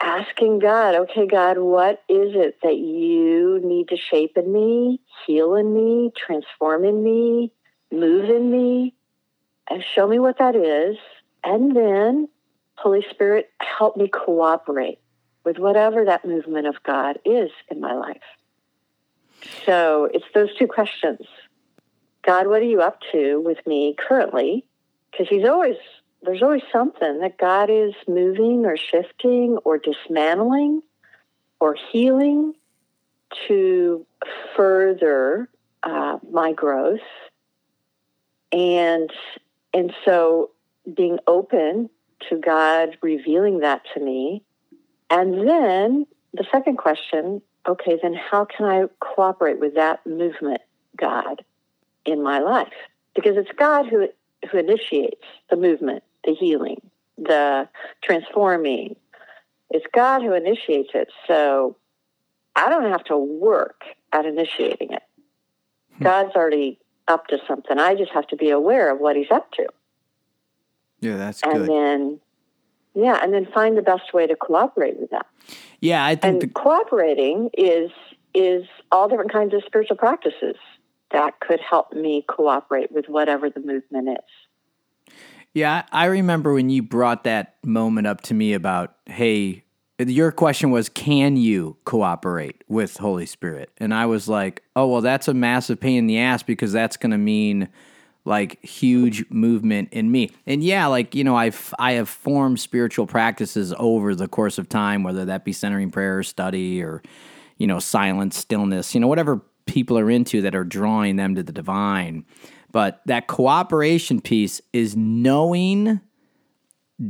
asking 0.00 0.58
God, 0.58 0.94
okay, 0.94 1.26
God, 1.26 1.58
what 1.58 2.02
is 2.08 2.34
it 2.34 2.58
that 2.62 2.76
you 2.76 3.60
need 3.64 3.88
to 3.88 3.96
shape 3.96 4.36
in 4.36 4.52
me, 4.52 5.00
heal 5.26 5.54
in 5.54 5.72
me, 5.72 6.12
transform 6.16 6.84
in 6.84 7.02
me, 7.02 7.52
move 7.90 8.28
in 8.28 8.50
me, 8.50 8.94
show 9.94 10.06
me 10.06 10.18
what 10.18 10.38
that 10.38 10.56
is. 10.56 10.96
And 11.44 11.76
then, 11.76 12.28
Holy 12.76 13.04
Spirit, 13.10 13.50
help 13.60 13.96
me 13.96 14.08
cooperate 14.08 14.98
with 15.44 15.58
whatever 15.58 16.04
that 16.04 16.24
movement 16.24 16.66
of 16.66 16.82
God 16.82 17.18
is 17.24 17.50
in 17.70 17.80
my 17.80 17.94
life. 17.94 18.22
So 19.64 20.08
it's 20.12 20.24
those 20.34 20.54
two 20.56 20.66
questions. 20.66 21.20
God, 22.24 22.48
what 22.48 22.62
are 22.62 22.66
you 22.66 22.80
up 22.80 23.00
to 23.12 23.40
with 23.40 23.64
me 23.66 23.94
currently? 23.96 24.64
Because 25.10 25.28
He's 25.28 25.46
always, 25.46 25.76
there's 26.22 26.42
always 26.42 26.62
something 26.72 27.20
that 27.20 27.38
God 27.38 27.70
is 27.70 27.94
moving 28.08 28.66
or 28.66 28.76
shifting 28.76 29.58
or 29.64 29.78
dismantling 29.78 30.82
or 31.60 31.76
healing 31.92 32.54
to 33.46 34.04
further 34.56 35.48
uh, 35.82 36.18
my 36.30 36.52
growth. 36.52 37.00
And, 38.52 39.10
and 39.76 39.92
so 40.06 40.50
being 40.96 41.18
open 41.26 41.90
to 42.30 42.38
God 42.38 42.96
revealing 43.02 43.60
that 43.60 43.82
to 43.92 44.00
me. 44.00 44.42
And 45.10 45.46
then 45.46 46.06
the 46.32 46.46
second 46.50 46.78
question 46.78 47.42
okay, 47.68 47.98
then 48.00 48.14
how 48.14 48.44
can 48.44 48.64
I 48.64 48.84
cooperate 49.00 49.58
with 49.58 49.74
that 49.74 50.06
movement, 50.06 50.60
God, 50.96 51.44
in 52.04 52.22
my 52.22 52.38
life? 52.38 52.72
Because 53.12 53.36
it's 53.36 53.50
God 53.58 53.86
who, 53.88 54.06
who 54.48 54.58
initiates 54.58 55.26
the 55.50 55.56
movement, 55.56 56.04
the 56.22 56.32
healing, 56.32 56.80
the 57.18 57.68
transforming. 58.04 58.94
It's 59.70 59.84
God 59.92 60.22
who 60.22 60.32
initiates 60.32 60.90
it. 60.94 61.08
So 61.26 61.76
I 62.54 62.68
don't 62.68 62.88
have 62.88 63.02
to 63.06 63.16
work 63.16 63.82
at 64.12 64.24
initiating 64.26 64.92
it. 64.92 65.02
Hmm. 65.98 66.04
God's 66.04 66.36
already 66.36 66.78
up 67.08 67.26
to 67.28 67.38
something. 67.46 67.78
I 67.78 67.94
just 67.94 68.12
have 68.12 68.26
to 68.28 68.36
be 68.36 68.50
aware 68.50 68.92
of 68.92 68.98
what 69.00 69.16
he's 69.16 69.30
up 69.30 69.50
to. 69.52 69.66
yeah 71.00 71.16
that's 71.16 71.42
And 71.42 71.52
good 71.60 71.68
then, 71.68 72.20
yeah, 72.94 73.20
and 73.22 73.32
then 73.32 73.46
find 73.52 73.76
the 73.76 73.82
best 73.82 74.12
way 74.14 74.26
to 74.26 74.34
cooperate 74.36 74.98
with 74.98 75.10
that. 75.10 75.26
yeah 75.80 76.04
I 76.04 76.14
think 76.16 76.24
And 76.24 76.42
the, 76.42 76.48
cooperating 76.48 77.50
is 77.56 77.90
is 78.34 78.64
all 78.92 79.08
different 79.08 79.32
kinds 79.32 79.54
of 79.54 79.62
spiritual 79.66 79.96
practices 79.96 80.56
that 81.10 81.40
could 81.40 81.60
help 81.60 81.92
me 81.92 82.24
cooperate 82.28 82.90
with 82.92 83.06
whatever 83.08 83.48
the 83.48 83.60
movement 83.60 84.08
is. 84.10 85.14
Yeah, 85.54 85.84
I 85.92 86.02
I 86.02 86.06
remember 86.06 86.52
when 86.52 86.68
you 86.68 86.82
brought 86.82 87.24
that 87.24 87.56
moment 87.64 88.06
up 88.06 88.20
to 88.22 88.34
me 88.34 88.52
about, 88.52 88.96
hey, 89.06 89.64
your 89.98 90.30
question 90.30 90.70
was, 90.70 90.88
can 90.88 91.36
you 91.36 91.76
cooperate 91.84 92.62
with 92.68 92.98
Holy 92.98 93.26
Spirit? 93.26 93.70
And 93.78 93.94
I 93.94 94.06
was 94.06 94.28
like, 94.28 94.62
oh, 94.74 94.86
well, 94.86 95.00
that's 95.00 95.28
a 95.28 95.34
massive 95.34 95.80
pain 95.80 95.98
in 95.98 96.06
the 96.06 96.18
ass 96.18 96.42
because 96.42 96.72
that's 96.72 96.96
going 96.96 97.12
to 97.12 97.18
mean 97.18 97.68
like 98.26 98.62
huge 98.64 99.24
movement 99.30 99.88
in 99.92 100.10
me. 100.10 100.30
And 100.46 100.62
yeah, 100.62 100.86
like, 100.86 101.14
you 101.14 101.24
know, 101.24 101.36
I've, 101.36 101.72
I 101.78 101.92
have 101.92 102.08
formed 102.08 102.60
spiritual 102.60 103.06
practices 103.06 103.72
over 103.78 104.14
the 104.14 104.28
course 104.28 104.58
of 104.58 104.68
time, 104.68 105.02
whether 105.02 105.24
that 105.24 105.44
be 105.44 105.52
centering 105.52 105.90
prayer, 105.90 106.22
study, 106.22 106.82
or, 106.82 107.02
you 107.56 107.66
know, 107.66 107.78
silence, 107.78 108.36
stillness, 108.36 108.94
you 108.94 109.00
know, 109.00 109.06
whatever 109.06 109.40
people 109.66 109.96
are 109.96 110.10
into 110.10 110.42
that 110.42 110.54
are 110.54 110.64
drawing 110.64 111.16
them 111.16 111.36
to 111.36 111.42
the 111.42 111.52
divine. 111.52 112.24
But 112.72 113.00
that 113.06 113.28
cooperation 113.28 114.20
piece 114.20 114.60
is 114.72 114.96
knowing 114.96 116.00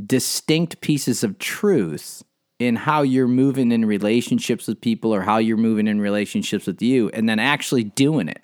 distinct 0.05 0.81
pieces 0.81 1.23
of 1.23 1.39
truth 1.39 2.23
in 2.59 2.75
how 2.75 3.01
you're 3.03 3.27
moving 3.27 3.71
in 3.71 3.85
relationships 3.85 4.67
with 4.67 4.81
people 4.81 5.13
or 5.13 5.21
how 5.21 5.37
you're 5.37 5.57
moving 5.57 5.87
in 5.87 6.01
relationships 6.01 6.65
with 6.67 6.81
you 6.81 7.09
and 7.09 7.27
then 7.29 7.39
actually 7.39 7.83
doing 7.83 8.29
it. 8.29 8.43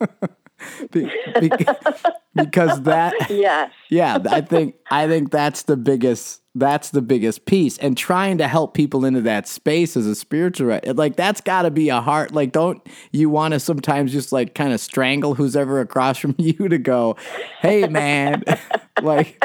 Be- 0.92 1.10
be- 1.40 1.50
because 2.34 2.82
that 2.82 3.12
Yes. 3.28 3.70
yeah, 3.90 4.18
I 4.30 4.40
think 4.40 4.76
I 4.90 5.06
think 5.08 5.30
that's 5.30 5.64
the 5.64 5.76
biggest 5.76 6.40
that's 6.54 6.90
the 6.90 7.02
biggest 7.02 7.46
piece. 7.46 7.78
And 7.78 7.96
trying 7.96 8.38
to 8.38 8.46
help 8.46 8.74
people 8.74 9.04
into 9.04 9.20
that 9.22 9.48
space 9.48 9.96
as 9.96 10.06
a 10.06 10.14
spiritual 10.14 10.78
like 10.94 11.16
that's 11.16 11.40
got 11.40 11.62
to 11.62 11.70
be 11.70 11.88
a 11.88 12.00
heart 12.00 12.32
like 12.32 12.52
don't 12.52 12.86
you 13.12 13.28
want 13.28 13.54
to 13.54 13.60
sometimes 13.60 14.12
just 14.12 14.32
like 14.32 14.54
kind 14.54 14.72
of 14.72 14.80
strangle 14.80 15.34
who's 15.34 15.56
ever 15.56 15.80
across 15.80 16.18
from 16.24 16.34
you 16.38 16.68
to 16.68 16.78
go 16.78 17.16
hey 17.60 17.86
man. 17.86 18.42
Like 19.02 19.44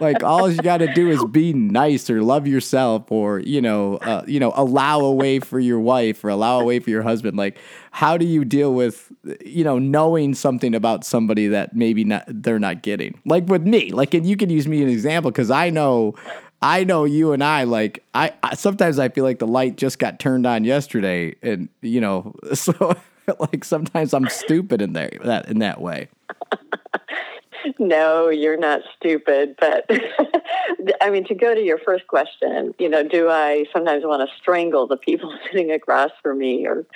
like 0.00 0.24
all 0.24 0.50
you 0.50 0.60
got 0.60 0.78
to 0.78 0.92
do 0.92 1.08
is 1.08 1.24
be 1.26 1.52
nice 1.52 2.10
or 2.10 2.20
love 2.20 2.48
yourself 2.48 3.12
or 3.12 3.38
you 3.38 3.60
know 3.60 3.98
uh, 3.98 4.24
you 4.26 4.40
know 4.40 4.52
allow 4.56 5.00
a 5.00 5.12
way 5.12 5.38
for 5.38 5.60
your 5.60 5.78
wife 5.78 6.24
or 6.24 6.30
allow 6.30 6.60
a 6.60 6.64
way 6.64 6.80
for 6.80 6.90
your 6.90 7.02
husband. 7.02 7.36
Like 7.36 7.58
how 7.92 8.16
do 8.16 8.26
you 8.26 8.44
deal 8.44 8.74
with 8.74 9.12
you 9.44 9.62
know 9.62 9.78
knowing 9.78 10.34
something 10.34 10.74
about 10.74 11.04
somebody 11.04 11.46
that 11.46 11.76
maybe 11.76 12.02
not 12.02 12.24
they're 12.26 12.58
not 12.58 12.82
getting? 12.82 13.20
Like 13.24 13.46
with 13.46 13.62
me 13.62 13.92
like 13.92 14.14
and 14.14 14.26
you 14.26 14.36
can 14.36 14.50
use 14.50 14.66
me 14.66 14.82
an 14.82 14.88
example 14.88 15.30
because 15.30 15.50
i 15.50 15.70
know 15.70 16.14
i 16.62 16.84
know 16.84 17.04
you 17.04 17.32
and 17.32 17.42
i 17.42 17.64
like 17.64 18.04
I, 18.14 18.32
I 18.42 18.54
sometimes 18.54 18.98
i 18.98 19.08
feel 19.08 19.24
like 19.24 19.38
the 19.38 19.46
light 19.46 19.76
just 19.76 19.98
got 19.98 20.18
turned 20.18 20.46
on 20.46 20.64
yesterday 20.64 21.34
and 21.42 21.68
you 21.80 22.00
know 22.00 22.34
so 22.54 22.96
like 23.38 23.64
sometimes 23.64 24.14
i'm 24.14 24.28
stupid 24.28 24.82
in 24.82 24.92
there 24.92 25.10
that 25.24 25.48
in 25.48 25.58
that 25.58 25.80
way 25.80 26.08
No, 27.78 28.28
you're 28.28 28.56
not 28.56 28.80
stupid. 28.96 29.56
But 29.58 29.88
I 31.00 31.10
mean, 31.10 31.24
to 31.26 31.34
go 31.34 31.54
to 31.54 31.60
your 31.60 31.78
first 31.78 32.06
question, 32.06 32.74
you 32.78 32.88
know, 32.88 33.06
do 33.06 33.28
I 33.28 33.64
sometimes 33.72 34.04
want 34.04 34.28
to 34.28 34.36
strangle 34.36 34.86
the 34.86 34.96
people 34.96 35.36
sitting 35.46 35.70
across 35.70 36.10
from 36.22 36.38
me? 36.38 36.66
Or, 36.66 36.86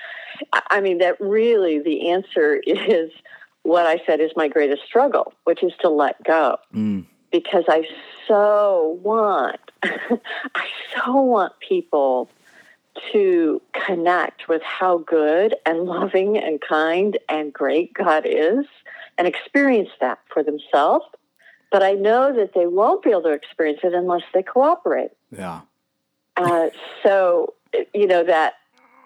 I 0.53 0.63
I 0.71 0.81
mean, 0.81 0.99
that 0.99 1.21
really 1.21 1.79
the 1.79 2.11
answer 2.11 2.61
is 2.67 3.11
what 3.63 3.87
I 3.87 4.01
said 4.07 4.21
is 4.21 4.31
my 4.37 4.49
greatest 4.49 4.83
struggle, 4.85 5.33
which 5.45 5.63
is 5.63 5.73
to 5.81 5.89
let 5.89 6.23
go. 6.25 6.59
Mm. 6.75 7.07
Because 7.33 7.65
I 7.69 7.83
so 8.27 8.99
want, 9.03 9.61
I 9.83 10.67
so 10.95 11.21
want 11.21 11.53
people 11.61 12.29
to 13.13 13.61
connect 13.87 14.49
with 14.49 14.63
how 14.63 14.99
good 14.99 15.55
and 15.67 15.81
loving 15.81 16.39
and 16.39 16.61
kind 16.61 17.19
and 17.29 17.53
great 17.53 17.93
God 17.93 18.25
is 18.27 18.65
and 19.19 19.27
experience 19.27 19.91
that 20.01 20.19
for 20.33 20.43
themselves. 20.43 21.05
But 21.71 21.83
I 21.83 21.93
know 21.93 22.35
that 22.35 22.55
they 22.55 22.67
won't 22.67 23.03
be 23.03 23.11
able 23.11 23.25
to 23.25 23.33
experience 23.33 23.81
it 23.83 23.93
unless 23.93 24.23
they 24.33 24.43
cooperate. 24.43 25.11
yeah 25.31 25.63
Uh, 26.37 26.69
so, 27.03 27.55
you 27.93 28.07
know, 28.07 28.25
that, 28.25 28.55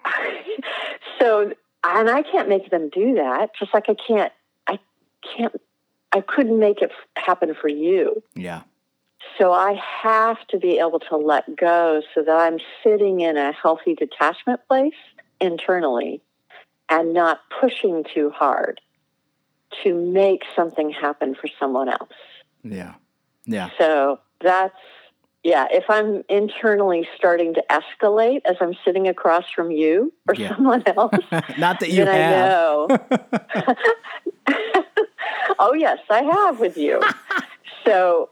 so, 1.19 1.53
and 1.83 2.09
I 2.09 2.23
can't 2.23 2.47
make 2.47 2.69
them 2.69 2.89
do 2.89 3.15
that, 3.15 3.51
just 3.57 3.73
like 3.73 3.89
I 3.89 3.95
can't, 3.95 4.31
I 4.67 4.79
can't, 5.35 5.59
I 6.11 6.21
couldn't 6.21 6.59
make 6.59 6.81
it 6.81 6.91
happen 7.17 7.55
for 7.59 7.67
you. 7.67 8.23
yeah 8.35 8.61
So 9.37 9.51
I 9.53 9.79
have 10.03 10.45
to 10.47 10.57
be 10.57 10.77
able 10.79 10.99
to 11.09 11.17
let 11.17 11.55
go 11.55 12.01
so 12.13 12.23
that 12.23 12.35
I'm 12.35 12.59
sitting 12.83 13.21
in 13.21 13.37
a 13.37 13.51
healthy 13.51 13.95
detachment 13.95 14.59
place 14.67 14.93
internally 15.39 16.21
and 16.89 17.13
not 17.13 17.39
pushing 17.59 18.03
too 18.13 18.29
hard 18.31 18.81
to 19.83 19.93
make 19.95 20.43
something 20.55 20.89
happen 20.91 21.33
for 21.35 21.47
someone 21.59 21.87
else. 21.89 22.11
yeah 22.63 22.93
yeah 23.45 23.69
So 23.77 24.19
that's, 24.41 24.75
yeah, 25.43 25.67
if 25.71 25.85
I'm 25.89 26.23
internally 26.29 27.07
starting 27.15 27.53
to 27.53 27.63
escalate 27.71 28.41
as 28.45 28.57
I'm 28.59 28.73
sitting 28.83 29.07
across 29.07 29.45
from 29.55 29.71
you 29.71 30.11
or 30.27 30.35
Yeah. 30.35 30.55
someone 30.55 30.83
else, 30.97 31.15
not 31.57 31.79
that 31.79 31.89
you 31.89 32.05
have 32.05 32.13
I 32.13 32.29
know. 32.29 32.87
oh, 35.59 35.73
yes, 35.73 35.99
I 36.09 36.21
have 36.23 36.59
with 36.59 36.75
you. 36.77 36.99
so 37.85 38.29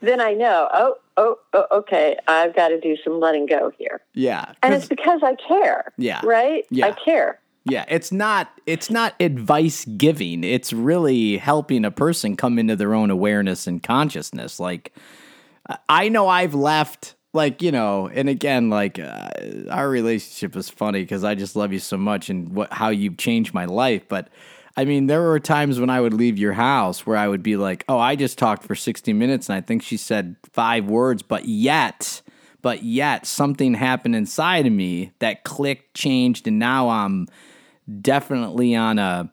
then 0.00 0.20
I 0.20 0.32
know, 0.32 0.68
oh, 0.72 0.94
oh, 1.16 1.38
oh, 1.52 1.66
okay, 1.72 2.16
I've 2.26 2.54
got 2.54 2.68
to 2.68 2.80
do 2.80 2.96
some 3.04 3.20
letting 3.20 3.46
go 3.46 3.70
here. 3.78 4.00
yeah 4.14 4.52
And 4.62 4.74
it's 4.74 4.86
because 4.86 5.20
I 5.22 5.34
care. 5.34 5.92
Yeah. 5.96 6.20
Right? 6.24 6.64
Yeah. 6.70 6.86
I 6.86 6.92
care. 6.92 7.38
Yeah, 7.64 7.84
it's 7.88 8.10
not 8.10 8.50
it's 8.66 8.90
not 8.90 9.14
advice 9.20 9.84
giving. 9.84 10.44
It's 10.44 10.72
really 10.72 11.36
helping 11.36 11.84
a 11.84 11.90
person 11.90 12.36
come 12.36 12.58
into 12.58 12.74
their 12.74 12.94
own 12.94 13.10
awareness 13.10 13.66
and 13.66 13.82
consciousness. 13.82 14.58
Like 14.58 14.94
I 15.88 16.08
know 16.08 16.26
I've 16.26 16.54
left 16.54 17.16
like, 17.34 17.62
you 17.62 17.70
know, 17.70 18.08
and 18.08 18.28
again 18.28 18.70
like 18.70 18.98
uh, 18.98 19.28
our 19.70 19.88
relationship 19.88 20.56
is 20.56 20.70
funny 20.70 21.04
cuz 21.04 21.22
I 21.22 21.34
just 21.34 21.54
love 21.54 21.72
you 21.72 21.78
so 21.78 21.98
much 21.98 22.30
and 22.30 22.48
what 22.54 22.72
how 22.72 22.88
you've 22.88 23.18
changed 23.18 23.52
my 23.52 23.66
life, 23.66 24.08
but 24.08 24.28
I 24.80 24.86
mean, 24.86 25.08
there 25.08 25.20
were 25.20 25.38
times 25.38 25.78
when 25.78 25.90
I 25.90 26.00
would 26.00 26.14
leave 26.14 26.38
your 26.38 26.54
house 26.54 27.04
where 27.04 27.18
I 27.18 27.28
would 27.28 27.42
be 27.42 27.58
like, 27.58 27.84
"Oh, 27.86 27.98
I 27.98 28.16
just 28.16 28.38
talked 28.38 28.62
for 28.62 28.74
60 28.74 29.12
minutes 29.12 29.50
and 29.50 29.56
I 29.56 29.60
think 29.60 29.82
she 29.82 29.98
said 29.98 30.36
5 30.54 30.88
words, 30.88 31.22
but 31.22 31.44
yet 31.44 32.22
but 32.62 32.82
yet 32.82 33.26
something 33.26 33.74
happened 33.74 34.16
inside 34.16 34.66
of 34.66 34.72
me 34.72 35.12
that 35.18 35.44
clicked, 35.44 35.94
changed, 35.94 36.46
and 36.48 36.58
now 36.58 36.88
I'm 36.88 37.26
definitely 38.00 38.74
on 38.74 38.98
a 38.98 39.30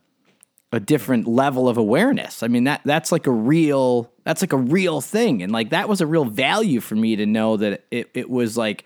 a 0.73 0.81
different 0.81 1.29
level 1.29 1.69
of 1.69 1.77
awareness. 1.77 2.43
I 2.43 2.49
mean 2.49 2.65
that 2.65 2.81
that's 2.83 3.13
like 3.13 3.25
a 3.25 3.31
real 3.31 4.11
that's 4.25 4.41
like 4.41 4.51
a 4.51 4.57
real 4.57 4.99
thing. 4.99 5.41
And 5.41 5.53
like 5.53 5.69
that 5.69 5.87
was 5.87 6.01
a 6.01 6.07
real 6.07 6.25
value 6.25 6.81
for 6.81 6.95
me 6.95 7.15
to 7.15 7.25
know 7.25 7.55
that 7.55 7.85
it, 7.89 8.09
it 8.13 8.29
was 8.29 8.57
like 8.57 8.83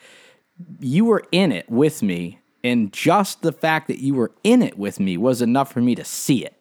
you 0.79 1.05
were 1.05 1.23
in 1.31 1.51
it 1.51 1.67
with 1.71 2.03
me 2.03 2.37
and 2.63 2.91
just 2.93 3.41
the 3.41 3.51
fact 3.51 3.87
that 3.87 3.99
you 3.99 4.13
were 4.13 4.31
in 4.43 4.61
it 4.61 4.77
with 4.77 4.99
me 4.99 5.17
was 5.17 5.41
enough 5.41 5.71
for 5.71 5.81
me 5.81 5.95
to 5.95 6.03
see 6.03 6.45
it. 6.45 6.55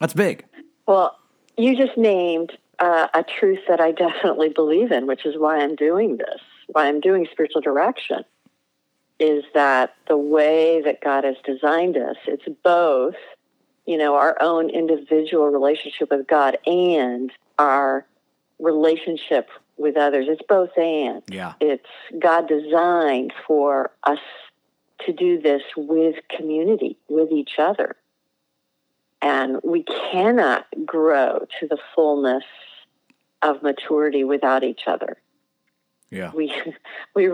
That's 0.00 0.14
big. 0.14 0.44
Well, 0.86 1.16
you 1.56 1.76
just 1.76 1.96
named 1.96 2.52
uh, 2.78 3.08
a 3.14 3.22
truth 3.22 3.60
that 3.68 3.80
I 3.80 3.92
definitely 3.92 4.48
believe 4.48 4.90
in, 4.90 5.06
which 5.06 5.24
is 5.24 5.36
why 5.38 5.58
I'm 5.58 5.76
doing 5.76 6.16
this, 6.16 6.40
why 6.68 6.88
I'm 6.88 7.00
doing 7.00 7.26
spiritual 7.30 7.60
direction, 7.60 8.24
is 9.20 9.44
that 9.54 9.94
the 10.08 10.16
way 10.16 10.82
that 10.82 11.00
God 11.00 11.24
has 11.24 11.36
designed 11.44 11.96
us, 11.96 12.16
it's 12.26 12.46
both, 12.64 13.14
you 13.86 13.96
know, 13.96 14.16
our 14.16 14.36
own 14.40 14.70
individual 14.70 15.48
relationship 15.48 16.10
with 16.10 16.26
God 16.26 16.58
and 16.66 17.30
our 17.58 18.04
relationship 18.58 19.48
with 19.76 19.96
others. 19.96 20.26
It's 20.28 20.42
both 20.48 20.76
and. 20.76 21.22
Yeah. 21.28 21.54
It's 21.60 21.88
God 22.18 22.48
designed 22.48 23.32
for 23.46 23.90
us 24.04 24.18
to 25.06 25.12
do 25.12 25.40
this 25.40 25.62
with 25.76 26.16
community, 26.36 26.96
with 27.08 27.30
each 27.32 27.58
other. 27.58 27.96
And 29.20 29.60
we 29.62 29.84
cannot 30.10 30.66
grow 30.84 31.46
to 31.60 31.66
the 31.66 31.78
fullness 31.94 32.44
of 33.40 33.62
maturity 33.62 34.24
without 34.24 34.64
each 34.64 34.82
other. 34.86 35.16
Yeah. 36.10 36.30
We, 36.34 36.54
we, 37.14 37.30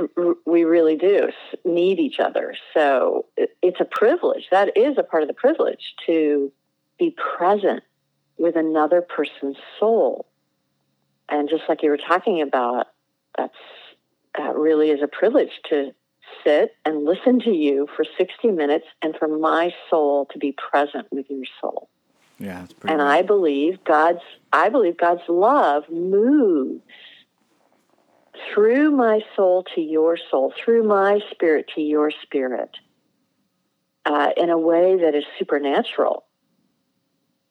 we 0.47 0.65
really 0.65 0.97
do 0.97 1.31
need 1.65 1.99
each 1.99 2.21
other. 2.21 2.55
So 2.75 3.27
it's 3.37 3.81
a 3.81 3.85
privilege. 3.85 4.47
That 4.51 4.77
is 4.77 4.97
a 4.97 5.03
part 5.03 5.23
of 5.23 5.29
the 5.29 5.35
privilege 5.35 5.95
to 6.07 6.53
be 6.99 7.15
present 7.37 7.83
with 8.39 8.57
another 8.57 9.03
person's 9.03 9.57
soul. 9.79 10.28
And 11.29 11.49
just 11.49 11.65
like 11.69 11.83
you 11.83 11.91
were 11.91 11.99
talking 11.99 12.41
about, 12.43 12.89
that's 13.37 13.55
that 14.37 14.57
really 14.57 14.91
is 14.91 15.03
a 15.03 15.09
privilege 15.09 15.61
to 15.69 15.93
sit 16.45 16.77
and 16.85 17.05
listen 17.05 17.41
to 17.41 17.51
you 17.51 17.89
for 17.97 18.05
60 18.17 18.49
minutes 18.49 18.87
and 19.03 19.17
for 19.17 19.27
my 19.27 19.75
soul 19.91 20.27
to 20.27 20.39
be 20.39 20.53
present 20.53 21.07
with 21.11 21.27
your 21.29 21.45
soul. 21.61 21.89
Yeah, 22.39 22.63
it's 22.63 22.73
pretty 22.73 22.93
And 22.93 23.03
rad. 23.03 23.09
I 23.09 23.23
believe 23.23 23.83
God's 23.85 24.23
I 24.53 24.69
believe 24.69 24.97
God's 24.97 25.23
love 25.29 25.85
moves 25.91 26.83
through 28.55 28.93
my 28.93 29.21
soul 29.35 29.65
to 29.75 29.81
your 29.81 30.17
soul, 30.31 30.53
through 30.65 30.85
my 30.85 31.21
spirit 31.31 31.67
to 31.75 31.81
your 31.81 32.13
spirit, 32.23 32.71
uh, 34.07 34.31
in 34.37 34.49
a 34.49 34.59
way 34.59 34.97
that 35.01 35.15
is 35.15 35.25
supernatural 35.39 36.25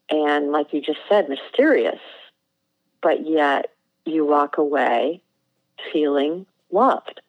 and, 0.09 0.51
like 0.51 0.73
you 0.73 0.81
just 0.81 0.99
said, 1.09 1.27
mysterious. 1.29 1.99
But 3.07 3.25
yet, 3.25 3.67
you 4.05 4.25
walk 4.25 4.57
away 4.57 5.21
feeling 5.93 6.45
loved. 6.73 7.21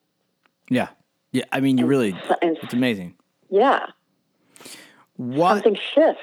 Yeah. 0.69 0.89
Yeah, 1.31 1.45
I 1.53 1.61
mean 1.61 1.79
you 1.79 1.87
really 1.87 2.17
So- 2.27 2.35
and 2.43 2.59
it's 2.61 2.75
amazing. 2.75 3.15
yeah, 3.49 3.87
What 5.15 5.55
something 5.63 5.77
shifts. 5.95 6.21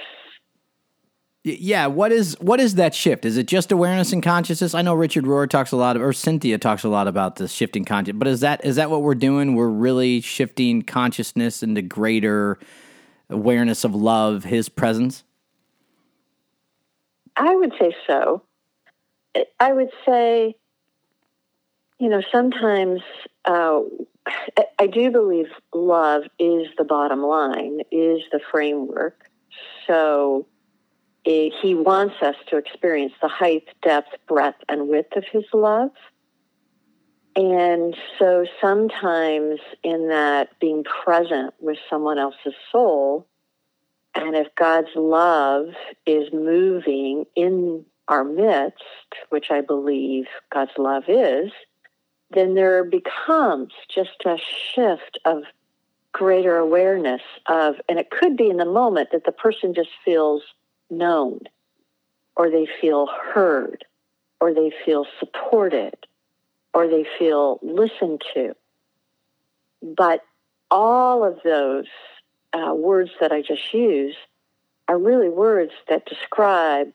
Yeah, 1.46 1.88
what 1.88 2.12
is 2.12 2.36
what 2.42 2.60
is 2.60 2.76
that 2.76 2.94
shift? 2.94 3.24
Is 3.24 3.38
it 3.38 3.48
just 3.48 3.72
awareness 3.72 4.12
and 4.12 4.22
consciousness? 4.22 4.74
I 4.76 4.82
know 4.82 4.94
Richard 4.94 5.24
Rohr 5.24 5.50
talks 5.50 5.72
a 5.72 5.78
lot 5.78 5.96
of, 5.96 6.02
or 6.02 6.12
Cynthia 6.12 6.58
talks 6.58 6.84
a 6.84 6.90
lot 6.90 7.08
about 7.08 7.38
the 7.38 7.48
shifting 7.48 7.86
conscious. 7.86 8.14
But 8.18 8.28
is 8.28 8.42
that 8.42 8.66
is 8.66 8.76
that 8.76 8.90
what 8.90 9.04
we're 9.04 9.16
doing? 9.16 9.56
We're 9.56 9.70
really 9.70 10.20
shifting 10.20 10.82
consciousness 10.82 11.64
into 11.64 11.82
greater 11.82 12.60
awareness 13.30 13.86
of 13.86 13.96
love, 13.96 14.44
His 14.44 14.68
presence. 14.68 15.24
I 17.38 17.56
would 17.56 17.72
say 17.80 17.96
so. 18.06 18.42
I 19.60 19.74
would 19.74 19.90
say, 20.06 20.56
you 22.00 22.10
know, 22.10 22.22
sometimes 22.32 23.02
uh, 23.46 23.82
I 24.80 24.88
do 24.88 25.12
believe 25.12 25.48
love 25.74 26.24
is 26.40 26.68
the 26.78 26.84
bottom 26.84 27.22
line, 27.22 27.82
is 27.92 28.22
the 28.32 28.40
framework. 28.52 29.30
So 29.88 30.48
it, 31.24 31.54
he 31.62 31.74
wants 31.76 32.16
us 32.22 32.36
to 32.50 32.58
experience 32.58 33.14
the 33.22 33.28
height, 33.28 33.68
depth, 33.82 34.16
breadth, 34.28 34.62
and 34.68 34.88
width 34.88 35.16
of 35.16 35.24
his 35.32 35.46
love. 35.54 35.92
And 37.36 37.96
so 38.18 38.46
sometimes 38.62 39.60
in 39.84 40.08
that 40.08 40.58
being 40.60 40.84
present 40.84 41.54
with 41.60 41.78
someone 41.90 42.18
else's 42.18 42.54
soul, 42.72 43.28
and 44.16 44.36
if 44.36 44.48
God's 44.56 44.96
love 44.96 45.68
is 46.06 46.32
moving 46.32 47.26
in 47.36 47.86
our 48.08 48.24
midst, 48.24 48.84
which 49.30 49.52
I 49.52 49.62
believe 49.62 50.26
God's 50.52 50.78
love 50.78 51.06
is, 51.08 51.52
then 52.32 52.56
there 52.56 52.84
becomes 52.84 53.72
just 53.94 54.24
a 54.26 54.38
shift 54.74 55.20
of 55.26 55.44
greater 56.12 56.58
awareness 56.58 57.22
of, 57.48 57.76
and 57.90 58.00
it 58.00 58.10
could 58.10 58.38
be 58.38 58.50
in 58.50 58.58
the 58.58 58.66
moment 58.66 59.10
that 59.12 59.26
the 59.26 59.32
person 59.32 59.74
just 59.74 59.90
feels 60.04 60.42
known, 60.90 61.42
or 62.36 62.50
they 62.50 62.68
feel 62.82 63.08
heard, 63.08 63.86
or 64.40 64.54
they 64.54 64.72
feel 64.86 65.06
supported, 65.20 65.96
or 66.74 66.88
they 66.88 67.06
feel 67.18 67.60
listened 67.62 68.22
to. 68.34 68.56
But 69.82 70.22
all 70.72 71.24
of 71.24 71.40
those 71.44 71.86
uh, 72.54 72.74
words 72.74 73.12
that 73.20 73.32
I 73.32 73.42
just 73.42 73.74
used 73.74 74.18
are 74.88 74.98
really 74.98 75.30
words 75.30 75.72
that 75.90 76.06
describe 76.06 76.94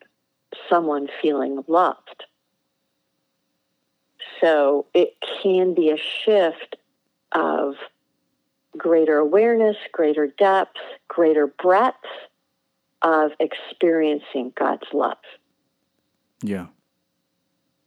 someone 0.69 1.09
feeling 1.21 1.63
loved. 1.69 2.25
So 4.41 4.87
it 4.95 5.15
can 5.43 5.75
be 5.75 5.91
a 5.91 5.97
shift 5.97 6.77
of 7.33 7.75
greater 8.77 9.19
awareness, 9.19 9.77
greater 9.93 10.27
depth, 10.27 10.77
greater 11.09 11.47
breadth 11.47 11.97
of 13.03 13.33
experiencing 13.41 14.53
God's 14.57 14.87
love. 14.93 15.19
Yeah. 16.43 16.67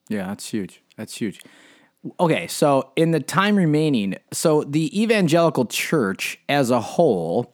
Yeah, 0.09 0.27
that's 0.27 0.49
huge. 0.49 0.81
That's 0.97 1.15
huge. 1.15 1.41
Okay, 2.19 2.47
so 2.47 2.91
in 2.95 3.11
the 3.11 3.19
time 3.19 3.55
remaining, 3.55 4.15
so 4.31 4.63
the 4.63 5.01
evangelical 5.01 5.65
church 5.65 6.39
as 6.49 6.69
a 6.69 6.81
whole 6.81 7.52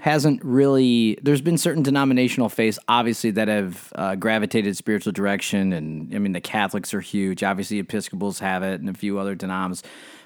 hasn't 0.00 0.44
really 0.44 1.18
there's 1.22 1.40
been 1.40 1.58
certain 1.58 1.82
denominational 1.82 2.48
faiths 2.48 2.78
obviously 2.86 3.32
that 3.32 3.48
have 3.48 3.92
uh, 3.96 4.14
gravitated 4.14 4.76
spiritual 4.76 5.12
direction. 5.12 5.72
And 5.72 6.14
i 6.14 6.18
mean 6.18 6.32
the 6.32 6.40
catholics 6.40 6.94
are 6.94 7.00
huge. 7.00 7.42
Obviously 7.42 7.78
episcopals 7.78 8.38
have 8.38 8.62
it 8.62 8.80
and 8.80 8.88
a 8.88 8.94
few 8.94 9.18
other 9.18 9.34
denoms. 9.34 9.82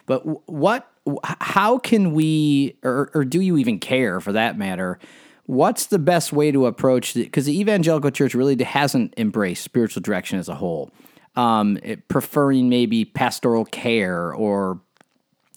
But 0.07 0.51
what 0.51 0.89
how 1.25 1.79
can 1.79 2.13
we 2.13 2.77
or, 2.83 3.11
or 3.15 3.25
do 3.25 3.41
you 3.41 3.57
even 3.57 3.79
care 3.79 4.21
for 4.21 4.33
that 4.33 4.59
matter? 4.59 4.99
What's 5.47 5.87
the 5.87 5.99
best 5.99 6.33
way 6.33 6.53
to 6.53 6.67
approach 6.67 7.17
it? 7.17 7.25
because 7.25 7.47
the 7.47 7.59
evangelical 7.59 8.11
church 8.11 8.35
really 8.35 8.63
hasn't 8.63 9.15
embraced 9.17 9.65
spiritual 9.65 10.03
direction 10.03 10.39
as 10.39 10.49
a 10.49 10.55
whole. 10.55 10.91
Um, 11.35 11.79
it, 11.83 12.09
preferring 12.09 12.69
maybe 12.69 13.07
pastoral 13.07 13.65
care 13.65 14.35
or 14.35 14.81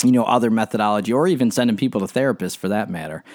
you 0.05 0.11
know 0.11 0.23
other 0.23 0.49
methodology 0.49 1.11
or 1.11 1.27
even 1.27 1.51
sending 1.51 1.75
people 1.75 2.05
to 2.05 2.07
therapists 2.07 2.55
for 2.55 2.69
that 2.69 2.89
matter 2.89 3.25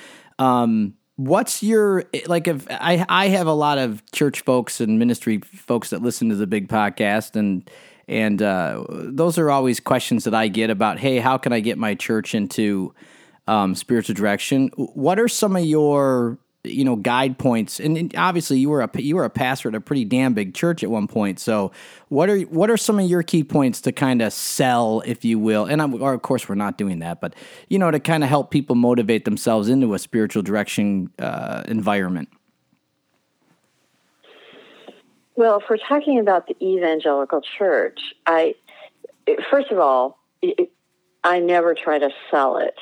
um, 0.40 0.94
what's 1.16 1.62
your 1.62 2.04
like? 2.26 2.48
If 2.48 2.66
I 2.70 3.04
I 3.08 3.28
have 3.28 3.46
a 3.46 3.52
lot 3.52 3.78
of 3.78 4.02
church 4.10 4.40
folks 4.40 4.80
and 4.80 4.98
ministry 4.98 5.38
folks 5.38 5.90
that 5.90 6.02
listen 6.02 6.30
to 6.30 6.34
the 6.34 6.46
big 6.46 6.68
podcast, 6.68 7.36
and 7.36 7.70
and 8.08 8.42
uh, 8.42 8.84
those 8.88 9.38
are 9.38 9.50
always 9.50 9.78
questions 9.78 10.24
that 10.24 10.34
I 10.34 10.48
get 10.48 10.70
about. 10.70 10.98
Hey, 10.98 11.18
how 11.18 11.38
can 11.38 11.52
I 11.52 11.60
get 11.60 11.78
my 11.78 11.94
church 11.94 12.34
into 12.34 12.94
um, 13.46 13.74
spiritual 13.74 14.14
direction? 14.14 14.68
What 14.76 15.20
are 15.20 15.28
some 15.28 15.54
of 15.54 15.64
your 15.64 16.38
you 16.64 16.84
know 16.84 16.96
guide 16.96 17.38
points. 17.38 17.80
And 17.80 18.14
obviously 18.16 18.58
you 18.58 18.68
were 18.68 18.82
a 18.82 18.90
you 19.00 19.16
were 19.16 19.24
a 19.24 19.30
pastor 19.30 19.68
at 19.68 19.74
a 19.74 19.80
pretty 19.80 20.04
damn 20.04 20.34
big 20.34 20.54
church 20.54 20.82
at 20.82 20.90
one 20.90 21.08
point. 21.08 21.40
So 21.40 21.72
what 22.08 22.28
are 22.28 22.40
what 22.40 22.70
are 22.70 22.76
some 22.76 22.98
of 22.98 23.08
your 23.08 23.22
key 23.22 23.44
points 23.44 23.80
to 23.82 23.92
kind 23.92 24.20
of 24.20 24.32
sell 24.32 25.02
if 25.06 25.24
you 25.24 25.38
will? 25.38 25.64
And 25.64 25.80
I'm, 25.80 26.00
or 26.00 26.12
of 26.12 26.22
course 26.22 26.48
we're 26.48 26.54
not 26.56 26.76
doing 26.76 26.98
that 26.98 27.20
but 27.20 27.34
you 27.68 27.78
know 27.78 27.90
to 27.90 28.00
kind 28.00 28.22
of 28.22 28.28
help 28.28 28.50
people 28.50 28.76
motivate 28.76 29.24
themselves 29.24 29.68
into 29.68 29.94
a 29.94 29.98
spiritual 29.98 30.42
direction 30.42 31.10
uh, 31.18 31.62
environment. 31.66 32.28
Well 35.36 35.60
if 35.60 35.64
we're 35.70 35.78
talking 35.78 36.18
about 36.18 36.46
the 36.46 36.56
evangelical 36.62 37.40
church 37.58 37.98
i 38.26 38.54
first 39.50 39.70
of 39.70 39.78
all 39.78 40.18
it, 40.42 40.70
i 41.24 41.38
never 41.38 41.74
try 41.74 41.98
to 41.98 42.10
sell 42.30 42.58
it. 42.58 42.74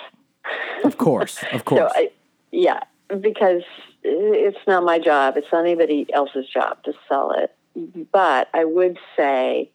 Of 0.82 0.98
course 0.98 1.44
of 1.52 1.64
course. 1.64 1.92
So 1.92 2.00
I, 2.00 2.10
yeah 2.50 2.80
because 3.20 3.62
it's 4.02 4.58
not 4.66 4.84
my 4.84 4.98
job. 4.98 5.36
It's 5.36 5.48
not 5.52 5.64
anybody 5.64 6.06
else's 6.12 6.46
job 6.48 6.82
to 6.84 6.92
sell 7.08 7.32
it. 7.32 7.54
But 8.12 8.48
I 8.54 8.64
would 8.64 8.98
say, 9.16 9.70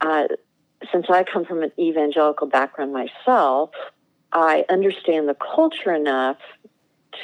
uh, 0.00 0.24
since 0.92 1.06
I 1.08 1.24
come 1.24 1.44
from 1.44 1.62
an 1.62 1.72
evangelical 1.78 2.46
background 2.46 2.92
myself, 2.92 3.70
I 4.32 4.64
understand 4.68 5.28
the 5.28 5.34
culture 5.34 5.92
enough 5.92 6.36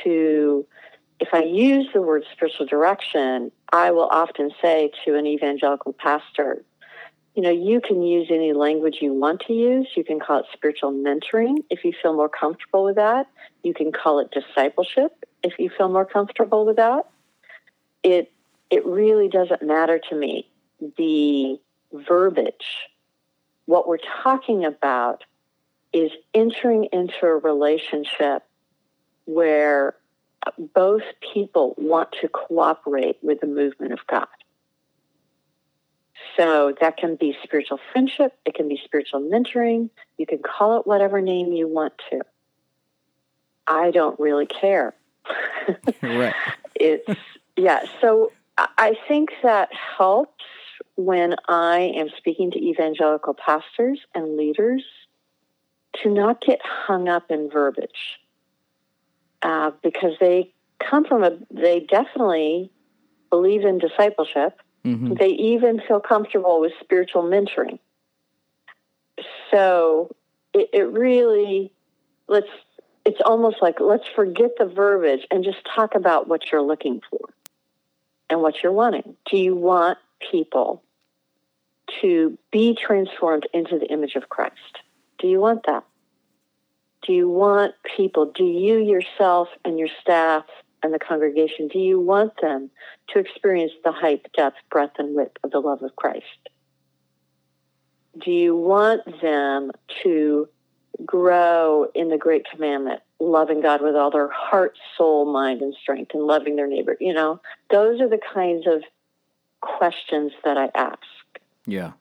to, 0.02 0.66
if 1.20 1.28
I 1.32 1.42
use 1.42 1.86
the 1.92 2.02
word 2.02 2.24
spiritual 2.32 2.66
direction, 2.66 3.52
I 3.72 3.90
will 3.90 4.08
often 4.08 4.50
say 4.62 4.90
to 5.04 5.16
an 5.16 5.26
evangelical 5.26 5.92
pastor, 5.92 6.64
you 7.34 7.42
know, 7.42 7.50
you 7.50 7.80
can 7.80 8.02
use 8.02 8.28
any 8.30 8.52
language 8.52 8.98
you 9.00 9.12
want 9.12 9.40
to 9.48 9.52
use. 9.52 9.88
You 9.96 10.04
can 10.04 10.20
call 10.20 10.40
it 10.40 10.46
spiritual 10.52 10.92
mentoring 10.92 11.64
if 11.68 11.84
you 11.84 11.92
feel 12.00 12.14
more 12.14 12.28
comfortable 12.28 12.84
with 12.84 12.96
that. 12.96 13.26
You 13.62 13.74
can 13.74 13.90
call 13.90 14.20
it 14.20 14.30
discipleship 14.30 15.26
if 15.42 15.58
you 15.58 15.68
feel 15.76 15.88
more 15.88 16.04
comfortable 16.04 16.64
with 16.64 16.76
that. 16.76 17.06
It 18.02 18.30
it 18.70 18.86
really 18.86 19.28
doesn't 19.28 19.62
matter 19.62 20.00
to 20.10 20.14
me 20.14 20.48
the 20.96 21.58
verbiage. 21.92 22.88
What 23.66 23.88
we're 23.88 23.98
talking 24.22 24.64
about 24.64 25.24
is 25.92 26.10
entering 26.34 26.88
into 26.92 27.24
a 27.24 27.36
relationship 27.36 28.42
where 29.26 29.94
both 30.74 31.02
people 31.32 31.74
want 31.78 32.10
to 32.20 32.28
cooperate 32.28 33.16
with 33.22 33.40
the 33.40 33.46
movement 33.46 33.92
of 33.92 34.00
God. 34.06 34.26
So 36.36 36.74
that 36.80 36.96
can 36.96 37.16
be 37.16 37.36
spiritual 37.42 37.78
friendship, 37.92 38.36
it 38.44 38.54
can 38.54 38.68
be 38.68 38.80
spiritual 38.84 39.20
mentoring. 39.20 39.90
You 40.18 40.26
can 40.26 40.38
call 40.38 40.78
it 40.80 40.86
whatever 40.86 41.20
name 41.20 41.52
you 41.52 41.68
want 41.68 41.94
to. 42.10 42.20
I 43.66 43.90
don't 43.90 44.18
really 44.18 44.46
care. 44.46 44.94
right. 46.02 46.34
It's, 46.74 47.18
yeah. 47.56 47.84
So 48.00 48.32
I 48.58 48.96
think 49.08 49.30
that 49.42 49.70
helps 49.72 50.44
when 50.96 51.34
I 51.48 51.92
am 51.96 52.08
speaking 52.16 52.50
to 52.52 52.58
evangelical 52.58 53.34
pastors 53.34 54.00
and 54.14 54.36
leaders 54.36 54.84
to 56.02 56.10
not 56.10 56.40
get 56.40 56.60
hung 56.64 57.08
up 57.08 57.30
in 57.30 57.48
verbiage 57.50 58.20
uh, 59.42 59.70
because 59.82 60.12
they 60.20 60.52
come 60.78 61.04
from 61.04 61.22
a, 61.22 61.38
they 61.50 61.80
definitely 61.80 62.70
believe 63.30 63.64
in 63.64 63.78
discipleship 63.78 64.60
Mm-hmm. 64.84 65.14
They 65.14 65.28
even 65.28 65.80
feel 65.80 66.00
comfortable 66.00 66.60
with 66.60 66.72
spiritual 66.80 67.22
mentoring. 67.22 67.78
So 69.50 70.14
it, 70.52 70.68
it 70.72 70.82
really, 70.82 71.72
let's, 72.28 72.48
it's 73.04 73.20
almost 73.24 73.56
like 73.62 73.80
let's 73.80 74.06
forget 74.14 74.52
the 74.58 74.66
verbiage 74.66 75.26
and 75.30 75.44
just 75.44 75.58
talk 75.74 75.94
about 75.94 76.28
what 76.28 76.50
you're 76.50 76.62
looking 76.62 77.00
for 77.10 77.28
and 78.28 78.40
what 78.40 78.62
you're 78.62 78.72
wanting. 78.72 79.16
Do 79.30 79.36
you 79.36 79.54
want 79.54 79.98
people 80.30 80.82
to 82.00 82.38
be 82.50 82.74
transformed 82.74 83.46
into 83.52 83.78
the 83.78 83.86
image 83.86 84.16
of 84.16 84.28
Christ? 84.28 84.78
Do 85.18 85.28
you 85.28 85.40
want 85.40 85.66
that? 85.66 85.84
Do 87.06 87.12
you 87.12 87.28
want 87.28 87.74
people, 87.96 88.26
do 88.26 88.44
you 88.44 88.78
yourself 88.78 89.48
and 89.64 89.78
your 89.78 89.88
staff 90.00 90.44
and 90.84 90.92
the 90.92 90.98
congregation, 90.98 91.66
do 91.66 91.78
you 91.78 91.98
want 91.98 92.34
them 92.42 92.70
to 93.08 93.18
experience 93.18 93.72
the 93.84 93.90
height, 93.90 94.26
depth, 94.36 94.58
breadth, 94.70 94.96
and 94.98 95.16
width 95.16 95.38
of 95.42 95.50
the 95.50 95.58
love 95.58 95.82
of 95.82 95.96
Christ? 95.96 96.50
Do 98.22 98.30
you 98.30 98.54
want 98.54 99.00
them 99.22 99.72
to 100.02 100.46
grow 101.06 101.88
in 101.94 102.10
the 102.10 102.18
great 102.18 102.44
commandment, 102.48 103.00
loving 103.18 103.62
God 103.62 103.80
with 103.80 103.96
all 103.96 104.10
their 104.10 104.28
heart, 104.28 104.76
soul, 104.96 105.24
mind, 105.24 105.62
and 105.62 105.74
strength, 105.74 106.10
and 106.12 106.24
loving 106.24 106.56
their 106.56 106.68
neighbor? 106.68 106.98
You 107.00 107.14
know, 107.14 107.40
those 107.70 108.02
are 108.02 108.08
the 108.08 108.20
kinds 108.34 108.66
of 108.66 108.82
questions 109.62 110.32
that 110.44 110.58
I 110.58 110.68
ask. 110.74 111.00
Yeah. 111.64 111.92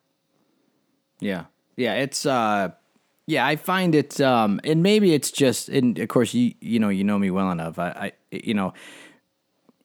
Yeah. 1.22 1.46
Yeah. 1.78 1.94
It's, 1.94 2.26
uh, 2.26 2.72
yeah, 3.26 3.46
I 3.46 3.56
find 3.56 3.96
it, 3.96 4.20
um, 4.20 4.60
and 4.64 4.84
maybe 4.84 5.14
it's 5.14 5.32
just, 5.32 5.70
and 5.70 5.98
of 6.00 6.10
course, 6.10 6.34
you 6.34 6.54
you 6.60 6.80
know, 6.80 6.90
you 6.90 7.04
know 7.04 7.18
me 7.18 7.32
well 7.32 7.52
enough. 7.52 7.80
I, 7.80 7.90
I 7.90 8.12
you 8.32 8.54
know, 8.54 8.74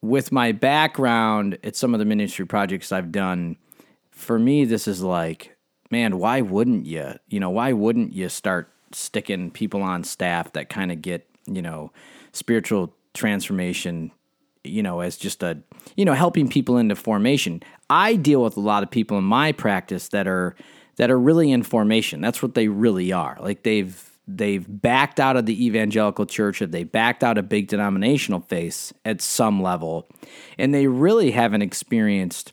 with 0.01 0.31
my 0.31 0.51
background 0.51 1.57
at 1.63 1.75
some 1.75 1.93
of 1.93 1.99
the 1.99 2.05
ministry 2.05 2.45
projects 2.45 2.91
I've 2.91 3.11
done, 3.11 3.57
for 4.11 4.37
me, 4.37 4.65
this 4.65 4.87
is 4.87 5.01
like, 5.01 5.55
man, 5.89 6.17
why 6.17 6.41
wouldn't 6.41 6.85
you? 6.85 7.13
You 7.29 7.39
know, 7.39 7.49
why 7.49 7.73
wouldn't 7.73 8.13
you 8.13 8.29
start 8.29 8.71
sticking 8.91 9.51
people 9.51 9.81
on 9.81 10.03
staff 10.03 10.51
that 10.53 10.69
kind 10.69 10.91
of 10.91 11.01
get, 11.01 11.27
you 11.45 11.61
know, 11.61 11.91
spiritual 12.33 12.93
transformation, 13.13 14.11
you 14.63 14.83
know, 14.83 14.99
as 14.99 15.15
just 15.15 15.43
a, 15.43 15.57
you 15.95 16.05
know, 16.05 16.13
helping 16.13 16.49
people 16.49 16.77
into 16.77 16.95
formation. 16.95 17.63
I 17.89 18.15
deal 18.15 18.43
with 18.43 18.57
a 18.57 18.61
lot 18.61 18.83
of 18.83 18.91
people 18.91 19.17
in 19.17 19.23
my 19.23 19.51
practice 19.51 20.09
that 20.09 20.27
are 20.27 20.55
that 20.99 21.09
are 21.09 21.17
really 21.17 21.49
in 21.49 21.63
formation. 21.63 22.19
That's 22.19 22.43
what 22.43 22.55
they 22.55 22.67
really 22.67 23.13
are. 23.13 23.37
Like 23.39 23.63
they've 23.63 24.05
they've 24.27 24.65
backed 24.67 25.19
out 25.19 25.37
of 25.37 25.45
the 25.45 25.65
evangelical 25.65 26.25
church, 26.25 26.61
if 26.61 26.71
they 26.71 26.83
backed 26.83 27.23
out 27.23 27.37
of 27.37 27.47
big 27.47 27.69
denominational 27.69 28.41
face 28.41 28.93
at 29.05 29.21
some 29.21 29.63
level, 29.63 30.09
and 30.57 30.73
they 30.73 30.87
really 30.87 31.31
haven't 31.31 31.61
experienced, 31.61 32.51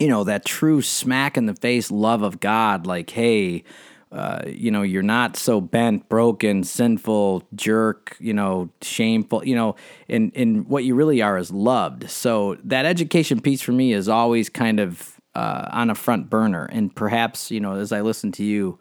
you 0.00 0.08
know, 0.08 0.24
that 0.24 0.44
true 0.44 0.82
smack 0.82 1.36
in 1.36 1.46
the 1.46 1.54
face 1.54 1.92
love 1.92 2.22
of 2.22 2.40
God. 2.40 2.88
Like, 2.88 3.10
hey, 3.10 3.62
uh, 4.10 4.42
you 4.44 4.72
know, 4.72 4.82
you're 4.82 5.02
not 5.04 5.36
so 5.36 5.60
bent, 5.60 6.08
broken, 6.08 6.64
sinful, 6.64 7.44
jerk, 7.54 8.16
you 8.18 8.34
know, 8.34 8.68
shameful, 8.82 9.46
you 9.46 9.54
know, 9.54 9.76
and, 10.08 10.32
and 10.34 10.66
what 10.66 10.82
you 10.82 10.96
really 10.96 11.22
are 11.22 11.38
is 11.38 11.52
loved. 11.52 12.10
So 12.10 12.56
that 12.64 12.84
education 12.84 13.40
piece 13.40 13.62
for 13.62 13.72
me 13.72 13.92
is 13.92 14.08
always 14.08 14.48
kind 14.48 14.80
of 14.80 15.17
uh, 15.38 15.68
on 15.70 15.88
a 15.88 15.94
front 15.94 16.28
burner. 16.28 16.68
And 16.72 16.92
perhaps, 16.94 17.50
you 17.52 17.60
know, 17.60 17.74
as 17.76 17.92
I 17.92 18.00
listen 18.00 18.32
to 18.32 18.42
you, 18.44 18.78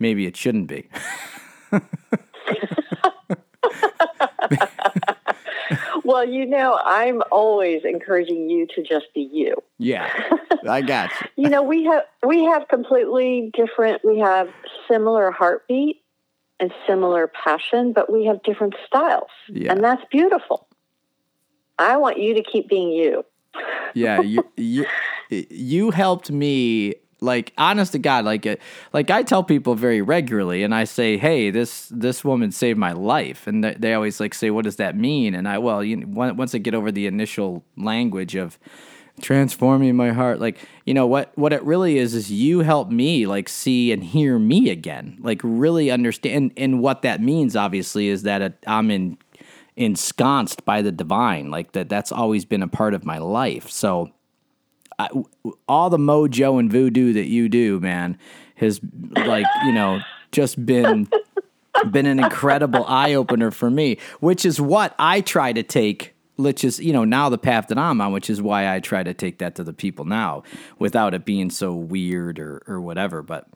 maybe 0.00 0.26
it 0.26 0.36
shouldn't 0.36 0.66
be. 0.66 0.88
well, 6.04 6.24
you 6.24 6.46
know, 6.46 6.80
I'm 6.84 7.22
always 7.30 7.84
encouraging 7.84 8.50
you 8.50 8.66
to 8.74 8.82
just 8.82 9.06
be 9.14 9.20
you. 9.20 9.54
Yeah, 9.78 10.10
I 10.68 10.82
got 10.82 11.12
you. 11.20 11.28
you 11.44 11.48
know, 11.48 11.62
we 11.62 11.84
have 11.84 12.02
we 12.26 12.42
have 12.44 12.66
completely 12.66 13.52
different. 13.54 14.04
We 14.04 14.18
have 14.18 14.48
similar 14.88 15.30
heartbeat 15.30 16.02
and 16.58 16.72
similar 16.88 17.28
passion, 17.28 17.92
but 17.92 18.12
we 18.12 18.24
have 18.24 18.42
different 18.42 18.74
styles, 18.84 19.30
yeah. 19.48 19.70
and 19.70 19.84
that's 19.84 20.02
beautiful. 20.10 20.66
I 21.78 21.96
want 21.98 22.18
you 22.18 22.34
to 22.34 22.42
keep 22.42 22.68
being 22.68 22.90
you. 22.90 23.24
yeah, 23.94 24.20
you 24.20 24.44
you 24.56 24.86
you 25.30 25.90
helped 25.90 26.30
me 26.30 26.94
like 27.22 27.52
honest 27.58 27.92
to 27.92 27.98
god 27.98 28.24
like 28.24 28.46
uh, 28.46 28.56
like 28.94 29.10
i 29.10 29.22
tell 29.22 29.44
people 29.44 29.74
very 29.74 30.00
regularly 30.00 30.62
and 30.62 30.74
i 30.74 30.84
say 30.84 31.18
hey 31.18 31.50
this 31.50 31.88
this 31.90 32.24
woman 32.24 32.50
saved 32.50 32.78
my 32.78 32.92
life. 32.92 33.46
And 33.46 33.62
they 33.62 33.92
always 33.92 34.20
like 34.20 34.32
say 34.34 34.50
what 34.50 34.64
does 34.64 34.76
that 34.76 34.96
mean? 34.96 35.34
And 35.34 35.46
i 35.46 35.58
well 35.58 35.84
you 35.84 35.96
know, 35.96 36.06
once 36.32 36.54
i 36.54 36.58
get 36.58 36.74
over 36.74 36.90
the 36.90 37.06
initial 37.06 37.64
language 37.76 38.36
of 38.36 38.58
transforming 39.20 39.94
my 39.94 40.12
heart 40.12 40.40
like 40.40 40.56
you 40.86 40.94
know 40.94 41.06
what 41.06 41.30
what 41.36 41.52
it 41.52 41.62
really 41.62 41.98
is 41.98 42.14
is 42.14 42.32
you 42.32 42.60
help 42.60 42.90
me 42.90 43.26
like 43.26 43.50
see 43.50 43.92
and 43.92 44.02
hear 44.02 44.38
me 44.38 44.70
again 44.70 45.18
like 45.20 45.38
really 45.44 45.90
understand 45.90 46.50
and 46.56 46.80
what 46.80 47.02
that 47.02 47.20
means 47.20 47.54
obviously 47.54 48.08
is 48.08 48.22
that 48.22 48.40
it, 48.40 48.58
i'm 48.66 48.90
in 48.90 49.18
ensconced 49.80 50.64
by 50.64 50.82
the 50.82 50.92
divine 50.92 51.50
like 51.50 51.72
that 51.72 51.88
that's 51.88 52.12
always 52.12 52.44
been 52.44 52.62
a 52.62 52.68
part 52.68 52.92
of 52.92 53.04
my 53.04 53.16
life. 53.16 53.70
So 53.70 54.10
All 55.68 55.90
the 55.90 55.98
mojo 55.98 56.58
and 56.58 56.70
voodoo 56.70 57.12
that 57.12 57.26
you 57.26 57.48
do, 57.48 57.80
man, 57.80 58.18
has 58.56 58.80
like 59.16 59.46
you 59.64 59.72
know 59.72 60.00
just 60.32 60.64
been 60.64 61.08
been 61.90 62.06
an 62.06 62.18
incredible 62.18 62.84
eye 62.86 63.14
opener 63.14 63.50
for 63.50 63.70
me. 63.70 63.98
Which 64.20 64.44
is 64.44 64.60
what 64.60 64.94
I 64.98 65.20
try 65.20 65.52
to 65.52 65.62
take. 65.62 66.14
Which 66.36 66.64
is 66.64 66.80
you 66.80 66.92
know 66.92 67.04
now 67.04 67.28
the 67.28 67.38
path 67.38 67.68
that 67.68 67.78
I'm 67.78 68.00
on, 68.00 68.12
which 68.12 68.30
is 68.30 68.40
why 68.40 68.74
I 68.74 68.80
try 68.80 69.02
to 69.02 69.12
take 69.12 69.38
that 69.38 69.54
to 69.56 69.64
the 69.64 69.74
people 69.74 70.06
now, 70.06 70.42
without 70.78 71.12
it 71.12 71.24
being 71.24 71.50
so 71.50 71.74
weird 71.74 72.38
or 72.38 72.62
or 72.66 72.80
whatever. 72.80 73.22
But 73.22 73.46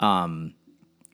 um, 0.00 0.52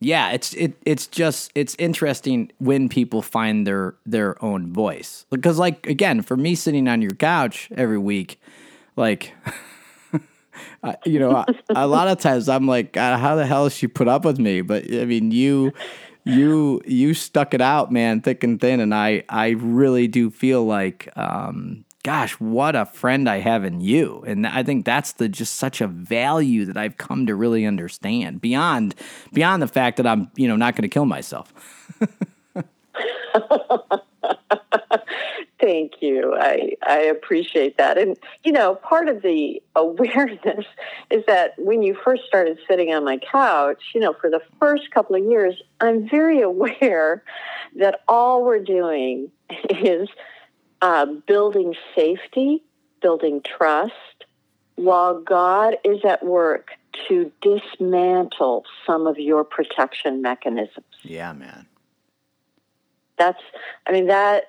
yeah, 0.01 0.33
it's 0.33 0.55
it 0.55 0.75
it's 0.85 1.07
just 1.07 1.53
it's 1.55 1.77
interesting 1.79 2.51
when 2.59 2.89
people 2.89 3.23
find 3.23 3.67
their 3.67 3.95
their 4.05 4.43
own 4.43 4.73
voice 4.73 5.27
because 5.31 5.59
like 5.59 5.87
again 5.87 6.23
for 6.23 6.37
me 6.37 6.55
sitting 6.55 6.89
on 6.89 7.01
your 7.01 7.13
couch 7.13 7.69
every 7.77 7.99
week, 7.99 8.41
like. 8.97 9.35
you 11.05 11.19
know, 11.19 11.45
a 11.71 11.87
lot 11.87 12.09
of 12.09 12.19
times 12.19 12.49
I'm 12.49 12.67
like, 12.67 12.93
God, 12.93 13.19
how 13.19 13.37
the 13.37 13.47
hell 13.47 13.69
she 13.69 13.87
put 13.87 14.09
up 14.09 14.25
with 14.25 14.39
me? 14.39 14.61
But 14.61 14.85
I 14.93 15.05
mean, 15.05 15.31
you, 15.31 15.73
you, 16.25 16.81
you 16.87 17.15
stuck 17.15 17.55
it 17.55 17.61
out, 17.61 17.93
man, 17.93 18.21
thick 18.21 18.45
and 18.45 18.61
thin, 18.61 18.81
and 18.81 18.95
I, 18.95 19.25
I 19.29 19.51
really 19.51 20.09
do 20.09 20.31
feel 20.31 20.65
like, 20.65 21.09
um, 21.17 21.85
gosh, 22.03 22.33
what 22.41 22.77
a 22.77 22.87
friend 22.87 23.29
I 23.29 23.41
have 23.41 23.65
in 23.65 23.81
you, 23.81 24.23
and 24.27 24.47
I 24.47 24.63
think 24.63 24.85
that's 24.85 25.13
the 25.13 25.29
just 25.29 25.57
such 25.57 25.81
a 25.81 25.87
value 25.87 26.65
that 26.67 26.77
I've 26.77 26.97
come 26.97 27.27
to 27.27 27.35
really 27.35 27.67
understand 27.67 28.41
beyond, 28.41 28.95
beyond 29.33 29.63
the 29.63 29.69
fact 29.69 29.97
that 29.97 30.07
I'm, 30.07 30.31
you 30.37 30.49
know, 30.49 30.57
not 30.57 30.77
going 30.77 30.83
to 30.83 30.89
kill 30.89 31.07
myself. 31.07 31.53
Thank 35.61 36.01
you. 36.01 36.35
I, 36.39 36.73
I 36.87 37.01
appreciate 37.01 37.77
that. 37.77 37.99
And, 37.99 38.17
you 38.45 38.53
know, 38.53 38.77
part 38.77 39.09
of 39.09 39.23
the 39.23 39.63
awareness 39.77 40.67
is 41.11 41.25
that 41.27 41.55
when 41.59 41.83
you 41.83 41.97
first 42.03 42.23
started 42.27 42.59
sitting 42.67 42.95
on 42.95 43.05
my 43.05 43.19
couch, 43.19 43.83
you 43.95 44.01
know, 44.01 44.15
for 44.19 44.31
the 44.31 44.41
first 44.59 44.91
couple 44.91 45.17
of 45.17 45.25
years, 45.25 45.61
I'm 45.81 46.09
very 46.09 46.41
aware 46.43 47.23
that 47.77 48.01
all 48.09 48.45
we're 48.45 48.63
doing 48.63 49.31
is 49.71 50.09
uh, 50.83 51.07
building 51.27 51.75
safety, 51.95 52.63
building 53.03 53.43
trust, 53.43 53.95
while 54.77 55.21
God 55.21 55.77
is 55.85 56.01
at 56.09 56.25
work 56.25 56.71
to 57.09 57.31
dismantle 57.43 58.65
some 58.87 59.07
of 59.07 59.19
your 59.19 59.45
protection 59.45 60.23
mechanisms. 60.23 60.87
Yeah, 61.03 61.35
man. 61.35 61.67
That's, 63.19 63.43
I 63.87 63.93
mean, 63.93 64.07
that 64.07 64.45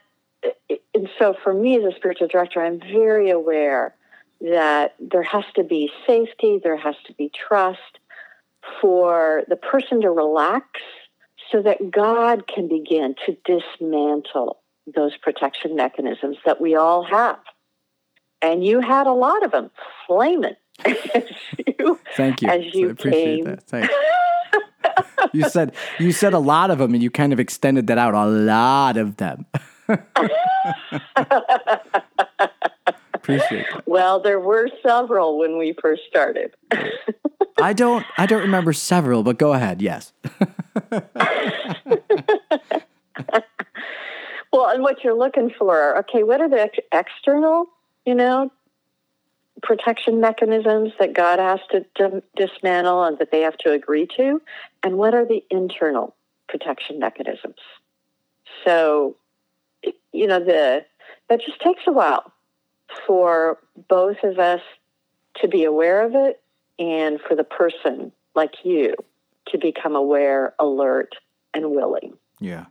and 0.93 1.09
so 1.19 1.35
for 1.43 1.53
me 1.53 1.77
as 1.77 1.83
a 1.83 1.95
spiritual 1.95 2.27
director, 2.27 2.61
I'm 2.61 2.79
very 2.79 3.29
aware 3.29 3.95
that 4.41 4.95
there 4.99 5.23
has 5.23 5.43
to 5.55 5.63
be 5.63 5.91
safety, 6.07 6.59
there 6.63 6.77
has 6.77 6.95
to 7.07 7.13
be 7.13 7.29
trust 7.29 7.99
for 8.81 9.43
the 9.47 9.55
person 9.55 10.01
to 10.01 10.09
relax 10.09 10.65
so 11.51 11.61
that 11.61 11.91
God 11.91 12.47
can 12.47 12.67
begin 12.67 13.15
to 13.25 13.37
dismantle 13.45 14.57
those 14.95 15.15
protection 15.17 15.75
mechanisms 15.75 16.37
that 16.45 16.59
we 16.61 16.75
all 16.75 17.03
have. 17.03 17.39
And 18.41 18.65
you 18.65 18.79
had 18.79 19.05
a 19.05 19.13
lot 19.13 19.43
of 19.43 19.51
them 19.51 19.69
flaming 20.07 20.55
as 20.85 21.23
you, 21.67 21.99
Thank 22.15 22.41
you. 22.41 22.49
As 22.49 22.73
you 22.73 22.87
I 22.87 22.91
appreciate 22.91 23.35
came. 23.35 23.45
that. 23.45 23.63
Thanks. 23.63 23.93
you 25.33 25.47
said 25.49 25.73
you 25.99 26.11
said 26.11 26.33
a 26.33 26.39
lot 26.39 26.71
of 26.71 26.79
them 26.79 26.93
and 26.93 27.03
you 27.03 27.11
kind 27.11 27.31
of 27.33 27.39
extended 27.39 27.87
that 27.87 27.97
out 27.97 28.13
a 28.15 28.25
lot 28.25 28.97
of 28.97 29.17
them. 29.17 29.45
Appreciate. 33.13 33.65
Well, 33.85 34.19
there 34.19 34.39
were 34.39 34.69
several 34.81 35.37
when 35.37 35.57
we 35.57 35.75
first 35.81 36.03
started. 36.07 36.55
I 37.61 37.73
don't 37.73 38.05
I 38.17 38.25
don't 38.25 38.41
remember 38.41 38.73
several, 38.73 39.21
but 39.23 39.37
go 39.37 39.53
ahead. 39.53 39.81
Yes. 39.81 40.13
well, 44.51 44.69
and 44.69 44.81
what 44.81 45.03
you're 45.03 45.17
looking 45.17 45.51
for, 45.57 45.97
okay, 45.99 46.23
what 46.23 46.41
are 46.41 46.49
the 46.49 46.61
ex- 46.61 46.79
external, 46.91 47.65
you 48.05 48.15
know, 48.15 48.51
protection 49.61 50.19
mechanisms 50.19 50.91
that 50.99 51.13
God 51.13 51.39
has 51.39 51.59
to 51.71 51.85
d- 51.95 52.21
dismantle 52.35 53.03
and 53.03 53.19
that 53.19 53.31
they 53.31 53.41
have 53.41 53.57
to 53.59 53.71
agree 53.71 54.07
to, 54.17 54.41
and 54.83 54.97
what 54.97 55.13
are 55.13 55.25
the 55.25 55.43
internal 55.51 56.15
protection 56.49 56.97
mechanisms? 56.99 57.59
So 58.65 59.15
you 60.13 60.27
know, 60.27 60.39
the 60.39 60.85
that 61.29 61.41
just 61.41 61.61
takes 61.61 61.81
a 61.87 61.91
while 61.91 62.31
for 63.07 63.57
both 63.87 64.17
of 64.23 64.39
us 64.39 64.61
to 65.41 65.47
be 65.47 65.63
aware 65.63 66.05
of 66.05 66.13
it 66.13 66.41
and 66.77 67.19
for 67.27 67.35
the 67.35 67.43
person 67.43 68.11
like 68.35 68.53
you 68.63 68.95
to 69.47 69.57
become 69.57 69.95
aware, 69.95 70.53
alert, 70.59 71.15
and 71.53 71.71
willing. 71.71 72.17
Yeah. 72.39 72.65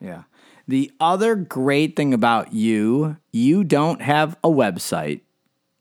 Yeah. 0.00 0.22
The 0.66 0.92
other 1.00 1.34
great 1.34 1.96
thing 1.96 2.12
about 2.12 2.52
you, 2.52 3.16
you 3.32 3.64
don't 3.64 4.02
have 4.02 4.36
a 4.44 4.48
website. 4.48 5.22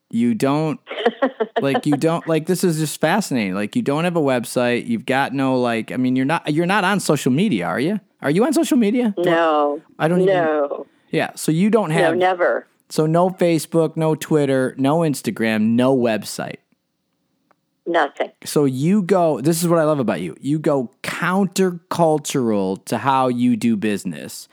You 0.10 0.34
don't 0.34 0.80
like 1.62 1.86
you 1.86 1.98
don't 1.98 2.26
like 2.28 2.46
this 2.46 2.64
is 2.64 2.80
just 2.80 3.02
fascinating. 3.02 3.54
Like 3.54 3.76
you 3.76 3.82
don't 3.82 4.06
have 4.06 4.16
a 4.16 4.22
website. 4.22 4.88
You've 4.88 5.06
got 5.06 5.34
no 5.34 5.60
like 5.60 5.92
I 5.92 5.98
mean 5.98 6.16
you're 6.16 6.26
not 6.26 6.54
you're 6.54 6.66
not 6.66 6.86
on 6.86 7.02
social 7.02 7.32
media, 7.32 7.66
are 7.66 7.80
you? 7.80 8.00
Are 8.22 8.32
you 8.32 8.46
on 8.46 8.54
social 8.54 8.78
media? 8.78 9.14
No. 9.18 9.82
I 10.00 10.08
don't 10.08 10.24
No. 10.24 10.66
Even, 10.66 10.86
yeah. 11.10 11.32
So 11.36 11.52
you 11.52 11.70
don't 11.70 11.92
have. 11.92 12.14
No, 12.14 12.20
never. 12.20 12.68
So 12.90 13.06
no 13.06 13.30
Facebook, 13.30 13.98
no 13.98 14.16
Twitter, 14.16 14.74
no 14.78 15.00
Instagram, 15.00 15.70
no 15.70 15.96
website. 15.96 16.58
Nothing. 17.86 18.32
So 18.44 18.66
you 18.66 19.02
go, 19.02 19.40
this 19.40 19.62
is 19.62 19.70
what 19.70 19.80
I 19.80 19.84
love 19.84 20.00
about 20.00 20.22
you. 20.22 20.36
You 20.42 20.60
go 20.60 20.92
countercultural 21.04 22.84
to 22.86 22.98
how 22.98 23.30
you 23.30 23.56
do 23.56 23.78
business. 23.78 24.50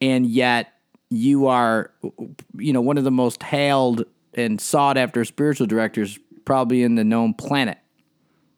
And 0.00 0.26
yet 0.26 0.72
you 1.10 1.46
are, 1.46 1.90
you 2.56 2.72
know, 2.72 2.80
one 2.80 2.96
of 2.96 3.04
the 3.04 3.10
most 3.10 3.42
hailed 3.42 4.04
and 4.34 4.60
sought 4.60 4.96
after 4.96 5.24
spiritual 5.24 5.66
directors 5.66 6.18
probably 6.44 6.82
in 6.82 6.94
the 6.94 7.04
known 7.04 7.34
planet. 7.34 7.78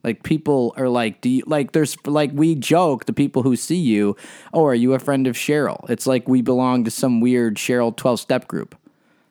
Like 0.02 0.22
people 0.22 0.72
are 0.76 0.88
like, 0.88 1.20
do 1.20 1.28
you 1.28 1.42
like? 1.46 1.72
There's 1.72 1.96
like 2.06 2.30
we 2.32 2.54
joke 2.54 3.04
the 3.04 3.12
people 3.12 3.42
who 3.42 3.54
see 3.56 3.76
you. 3.76 4.16
Oh, 4.52 4.64
are 4.64 4.74
you 4.74 4.94
a 4.94 4.98
friend 4.98 5.26
of 5.26 5.36
Cheryl? 5.36 5.88
It's 5.90 6.06
like 6.06 6.26
we 6.28 6.40
belong 6.40 6.84
to 6.84 6.90
some 6.90 7.20
weird 7.20 7.56
Cheryl 7.56 7.94
twelve 7.94 8.18
step 8.20 8.48
group. 8.48 8.74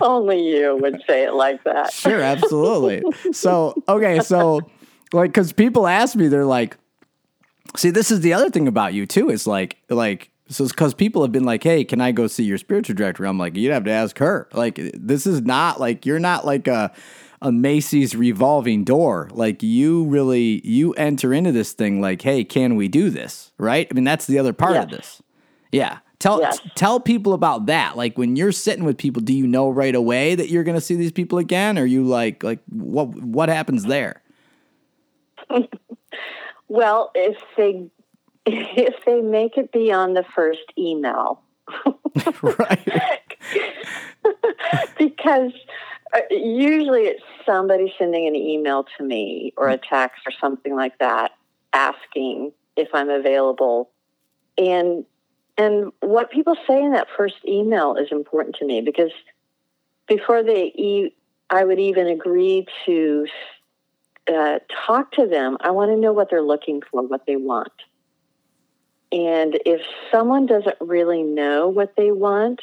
Only 0.00 0.42
you 0.48 0.76
would 0.80 1.00
say 1.06 1.22
it 1.24 1.34
like 1.34 1.62
that. 1.62 1.92
Sure, 1.92 2.20
absolutely. 2.20 3.04
so 3.32 3.80
okay, 3.88 4.18
so 4.18 4.62
like, 5.12 5.30
because 5.30 5.52
people 5.52 5.86
ask 5.86 6.16
me, 6.16 6.26
they're 6.26 6.44
like, 6.44 6.76
see, 7.76 7.90
this 7.90 8.10
is 8.10 8.20
the 8.20 8.32
other 8.32 8.50
thing 8.50 8.66
about 8.66 8.94
you 8.94 9.06
too. 9.06 9.30
Is 9.30 9.46
like, 9.46 9.76
like 9.88 10.31
so 10.48 10.64
it's 10.64 10.72
because 10.72 10.94
people 10.94 11.22
have 11.22 11.32
been 11.32 11.44
like, 11.44 11.62
"Hey, 11.62 11.84
can 11.84 12.00
I 12.00 12.12
go 12.12 12.26
see 12.26 12.44
your 12.44 12.58
spiritual 12.58 12.94
director?" 12.96 13.24
I'm 13.24 13.38
like, 13.38 13.56
you'd 13.56 13.72
have 13.72 13.84
to 13.84 13.90
ask 13.90 14.18
her. 14.18 14.48
Like, 14.52 14.78
this 14.94 15.26
is 15.26 15.42
not 15.42 15.80
like 15.80 16.04
you're 16.06 16.18
not 16.18 16.44
like 16.44 16.66
a 16.68 16.92
a 17.40 17.50
Macy's 17.50 18.14
revolving 18.14 18.84
door. 18.84 19.28
Like 19.32 19.62
you 19.64 20.04
really 20.04 20.60
you 20.66 20.92
enter 20.94 21.32
into 21.32 21.52
this 21.52 21.72
thing 21.72 22.00
like, 22.00 22.22
"Hey, 22.22 22.44
can 22.44 22.76
we 22.76 22.88
do 22.88 23.10
this?" 23.10 23.52
Right? 23.58 23.86
I 23.90 23.94
mean, 23.94 24.04
that's 24.04 24.26
the 24.26 24.38
other 24.38 24.52
part 24.52 24.74
Yes. 24.74 24.84
of 24.84 24.90
this. 24.90 25.22
Yeah. 25.72 25.98
Tell 26.18 26.40
Yes. 26.40 26.60
tell 26.76 27.00
people 27.00 27.32
about 27.32 27.66
that. 27.66 27.96
Like 27.96 28.16
when 28.16 28.36
you're 28.36 28.52
sitting 28.52 28.84
with 28.84 28.96
people, 28.96 29.22
do 29.22 29.32
you 29.32 29.46
know 29.48 29.68
right 29.70 29.94
away 29.94 30.36
that 30.36 30.50
you're 30.50 30.62
going 30.62 30.76
to 30.76 30.80
see 30.80 30.94
these 30.94 31.10
people 31.10 31.38
again, 31.38 31.78
or 31.78 31.84
you 31.84 32.04
like 32.04 32.44
like 32.44 32.60
what 32.68 33.08
what 33.22 33.48
happens 33.48 33.84
there? 33.84 34.22
Well, 36.68 37.10
if 37.14 37.36
they 37.56 37.84
if 38.46 38.94
they 39.04 39.20
make 39.20 39.56
it 39.56 39.72
beyond 39.72 40.16
the 40.16 40.24
first 40.34 40.72
email, 40.76 41.42
right. 42.42 43.36
because 44.98 45.52
uh, 46.14 46.20
usually 46.30 47.02
it's 47.02 47.22
somebody 47.46 47.92
sending 47.98 48.26
an 48.26 48.34
email 48.34 48.84
to 48.96 49.04
me 49.04 49.52
or 49.56 49.68
a 49.68 49.78
text 49.78 50.22
or 50.26 50.32
something 50.40 50.74
like 50.74 50.98
that 50.98 51.32
asking 51.72 52.52
if 52.76 52.88
I'm 52.92 53.10
available. 53.10 53.90
And 54.58 55.04
and 55.58 55.92
what 56.00 56.30
people 56.30 56.56
say 56.66 56.82
in 56.82 56.92
that 56.92 57.08
first 57.16 57.36
email 57.46 57.96
is 57.96 58.08
important 58.10 58.56
to 58.56 58.66
me 58.66 58.80
because 58.80 59.12
before 60.06 60.42
they 60.42 60.72
e- 60.74 61.14
I 61.50 61.64
would 61.64 61.78
even 61.78 62.06
agree 62.06 62.66
to 62.86 63.26
uh, 64.32 64.58
talk 64.86 65.12
to 65.12 65.26
them 65.26 65.56
I 65.60 65.70
want 65.70 65.90
to 65.90 65.96
know 65.96 66.12
what 66.12 66.30
they're 66.30 66.42
looking 66.42 66.80
for 66.90 67.02
what 67.02 67.26
they 67.26 67.36
want 67.36 67.72
and 69.12 69.58
if 69.66 69.82
someone 70.10 70.46
doesn't 70.46 70.76
really 70.80 71.22
know 71.22 71.68
what 71.68 71.94
they 71.96 72.10
want 72.10 72.60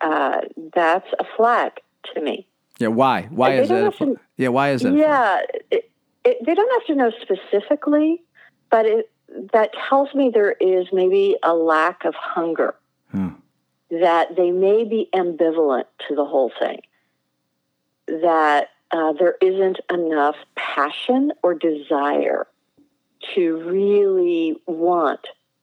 uh, 0.00 0.40
that's 0.74 1.08
a 1.18 1.24
flag 1.36 1.72
to 2.14 2.20
me. 2.20 2.46
Yeah. 2.78 2.88
Why? 2.88 3.28
Why 3.30 3.54
is 3.54 3.68
that? 3.68 3.96
To- 3.98 4.18
yeah. 4.36 4.48
Why 4.48 4.70
is 4.70 4.82
that? 4.82 4.94
Yeah, 4.94 5.40
it, 5.70 5.90
it, 6.24 6.38
they 6.44 6.54
don't 6.54 6.72
have 6.72 6.86
to 6.86 6.94
know 6.94 7.12
specifically, 7.20 8.22
but 8.70 8.86
it, 8.86 9.10
that 9.52 9.70
tells 9.88 10.14
me 10.14 10.30
there 10.32 10.52
is 10.52 10.86
maybe 10.92 11.36
a 11.42 11.54
lack 11.54 12.04
of 12.04 12.14
hunger, 12.14 12.74
Hmm. 13.10 13.28
that 13.90 14.36
they 14.36 14.50
may 14.50 14.84
be 14.84 15.08
ambivalent 15.12 15.84
to 16.08 16.14
the 16.14 16.24
whole 16.24 16.50
thing, 16.58 16.80
that 18.06 18.68
uh, 18.92 19.12
there 19.12 19.36
isn't 19.40 19.78
enough 19.92 20.36
passion 20.56 21.32
or 21.42 21.54
desire 21.54 22.46
to 23.34 23.56
really 23.68 24.56
want 24.66 25.20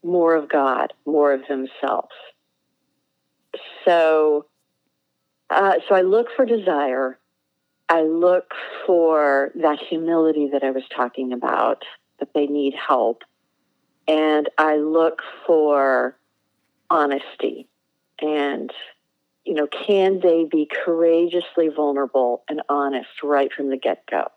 more 0.07 0.35
of 0.35 0.49
God, 0.49 0.93
more 1.05 1.33
of 1.33 1.41
themselves. 1.47 2.15
So, 3.85 4.47
uh, 5.49 5.73
so 5.87 5.95
I 5.95 6.01
look 6.01 6.27
for 6.35 6.45
desire. 6.45 7.19
I 7.89 8.01
look 8.01 8.51
for 8.85 9.51
that 9.55 9.79
humility 9.79 10.49
that 10.53 10.63
I 10.63 10.71
was 10.71 10.83
talking 10.95 11.33
about, 11.33 11.83
that 12.19 12.29
they 12.33 12.47
need 12.47 12.73
help. 12.75 13.23
And 14.07 14.49
I 14.57 14.77
look 14.77 15.21
for 15.45 16.17
honesty. 16.89 17.67
And, 18.21 18.71
you 19.45 19.53
know, 19.53 19.67
can 19.67 20.19
they 20.21 20.45
be 20.49 20.67
courageously 20.85 21.69
vulnerable 21.69 22.43
and 22.49 22.61
honest 22.69 23.09
right 23.23 23.51
from 23.53 23.69
the 23.69 23.77
get 23.77 24.03
go? 24.09 24.27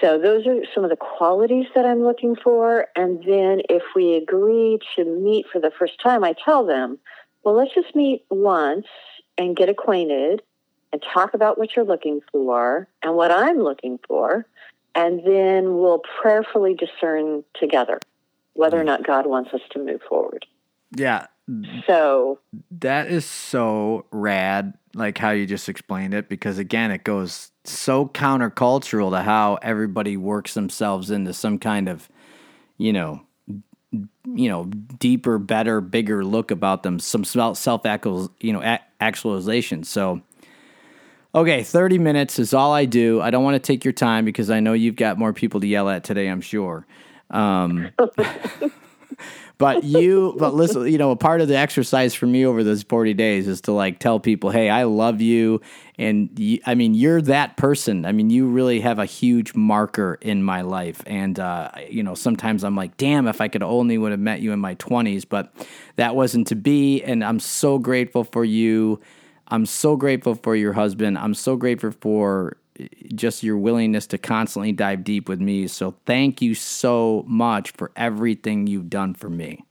So 0.00 0.18
those 0.18 0.46
are 0.46 0.60
some 0.74 0.84
of 0.84 0.90
the 0.90 0.96
qualities 0.96 1.66
that 1.74 1.84
I'm 1.84 2.02
looking 2.02 2.36
for. 2.36 2.86
And 2.96 3.22
then 3.24 3.62
if 3.68 3.82
we 3.94 4.14
agree 4.14 4.78
to 4.96 5.04
meet 5.04 5.46
for 5.52 5.60
the 5.60 5.70
first 5.78 6.00
time, 6.00 6.24
I 6.24 6.34
tell 6.44 6.66
them, 6.66 6.98
well, 7.42 7.54
let's 7.54 7.74
just 7.74 7.94
meet 7.94 8.24
once 8.30 8.86
and 9.38 9.56
get 9.56 9.68
acquainted 9.68 10.42
and 10.92 11.02
talk 11.12 11.34
about 11.34 11.58
what 11.58 11.74
you're 11.74 11.84
looking 11.84 12.20
for 12.32 12.88
and 13.02 13.16
what 13.16 13.30
I'm 13.30 13.58
looking 13.58 13.98
for. 14.06 14.46
And 14.94 15.20
then 15.26 15.78
we'll 15.78 16.02
prayerfully 16.20 16.74
discern 16.74 17.42
together 17.58 17.98
whether 18.54 18.80
or 18.80 18.84
mm. 18.84 18.86
not 18.86 19.04
God 19.04 19.26
wants 19.26 19.52
us 19.52 19.60
to 19.70 19.78
move 19.80 20.00
forward. 20.08 20.46
Yeah. 20.96 21.26
So, 21.86 22.38
That 22.70 23.08
is 23.08 23.24
so 23.26 24.06
rad, 24.10 24.78
like 24.94 25.18
how 25.18 25.30
you 25.30 25.46
just 25.46 25.68
explained 25.68 26.14
it, 26.14 26.28
because 26.28 26.58
again, 26.58 26.90
it 26.90 27.04
goes 27.04 27.50
so 27.64 28.06
countercultural 28.06 29.10
to 29.10 29.22
how 29.22 29.58
everybody 29.62 30.16
works 30.16 30.54
themselves 30.54 31.10
into 31.10 31.32
some 31.32 31.58
kind 31.58 31.88
of, 31.88 32.08
you 32.78 32.92
know, 32.92 33.22
you 33.92 34.48
know, 34.48 34.64
deeper, 34.64 35.38
better, 35.38 35.80
bigger 35.80 36.24
look 36.24 36.50
about 36.50 36.82
them, 36.82 36.98
some 36.98 37.24
self 37.24 37.58
you 38.40 38.52
know, 38.52 38.78
actualization. 39.00 39.84
So, 39.84 40.22
okay, 41.34 41.62
30 41.62 41.98
minutes 41.98 42.38
is 42.38 42.54
all 42.54 42.72
I 42.72 42.84
do. 42.84 43.20
I 43.20 43.30
don't 43.30 43.44
want 43.44 43.54
to 43.54 43.60
take 43.66 43.84
your 43.84 43.92
time 43.92 44.24
because 44.24 44.50
I 44.50 44.60
know 44.60 44.72
you've 44.72 44.96
got 44.96 45.18
more 45.18 45.32
people 45.32 45.60
to 45.60 45.66
yell 45.66 45.88
at 45.88 46.04
today, 46.04 46.28
I'm 46.28 46.40
sure. 46.40 46.86
Um, 47.30 47.90
but 49.58 49.84
you, 49.84 50.34
but 50.38 50.54
listen, 50.54 50.86
you 50.86 50.98
know, 50.98 51.10
a 51.10 51.16
part 51.16 51.40
of 51.40 51.48
the 51.48 51.56
exercise 51.56 52.14
for 52.14 52.26
me 52.26 52.44
over 52.44 52.64
those 52.64 52.82
40 52.82 53.14
days 53.14 53.48
is 53.48 53.60
to 53.62 53.72
like 53.72 53.98
tell 53.98 54.20
people, 54.20 54.50
hey, 54.50 54.68
I 54.70 54.84
love 54.84 55.20
you. 55.20 55.60
And 55.98 56.36
you, 56.38 56.60
I 56.66 56.74
mean, 56.74 56.94
you're 56.94 57.22
that 57.22 57.56
person. 57.56 58.04
I 58.04 58.12
mean, 58.12 58.30
you 58.30 58.48
really 58.48 58.80
have 58.80 58.98
a 58.98 59.04
huge 59.04 59.54
marker 59.54 60.18
in 60.20 60.42
my 60.42 60.62
life. 60.62 61.02
And, 61.06 61.38
uh, 61.38 61.70
you 61.88 62.02
know, 62.02 62.14
sometimes 62.14 62.64
I'm 62.64 62.74
like, 62.74 62.96
damn, 62.96 63.28
if 63.28 63.40
I 63.40 63.48
could 63.48 63.62
only 63.62 63.96
would 63.96 64.10
have 64.10 64.20
met 64.20 64.40
you 64.40 64.52
in 64.52 64.58
my 64.58 64.74
20s, 64.76 65.24
but 65.28 65.54
that 65.96 66.16
wasn't 66.16 66.48
to 66.48 66.56
be. 66.56 67.02
And 67.02 67.22
I'm 67.22 67.38
so 67.38 67.78
grateful 67.78 68.24
for 68.24 68.44
you. 68.44 69.00
I'm 69.48 69.66
so 69.66 69.96
grateful 69.96 70.34
for 70.34 70.56
your 70.56 70.72
husband. 70.72 71.18
I'm 71.18 71.34
so 71.34 71.56
grateful 71.56 71.92
for 71.92 72.56
just 73.14 73.42
your 73.42 73.56
willingness 73.56 74.06
to 74.08 74.18
constantly 74.18 74.72
dive 74.72 75.04
deep 75.04 75.28
with 75.28 75.40
me. 75.40 75.68
So 75.68 75.94
thank 76.06 76.42
you 76.42 76.54
so 76.54 77.24
much 77.26 77.70
for 77.70 77.92
everything 77.96 78.66
you've 78.66 78.90
done 78.90 79.14
for 79.14 79.30
me. 79.30 79.64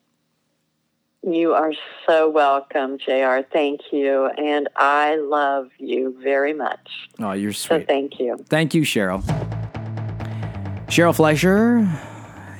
you 1.25 1.53
are 1.53 1.73
so 2.07 2.29
welcome, 2.29 2.97
JR. 2.97 3.39
Thank 3.51 3.81
you. 3.91 4.27
And 4.37 4.67
I 4.75 5.15
love 5.15 5.69
you 5.79 6.17
very 6.21 6.53
much. 6.53 6.89
Oh, 7.19 7.31
you're 7.31 7.53
sweet. 7.53 7.81
So, 7.81 7.85
thank 7.87 8.19
you. 8.19 8.37
Thank 8.49 8.73
you, 8.73 8.81
Cheryl. 8.83 9.23
Cheryl 10.87 11.15
Fleischer. 11.15 11.87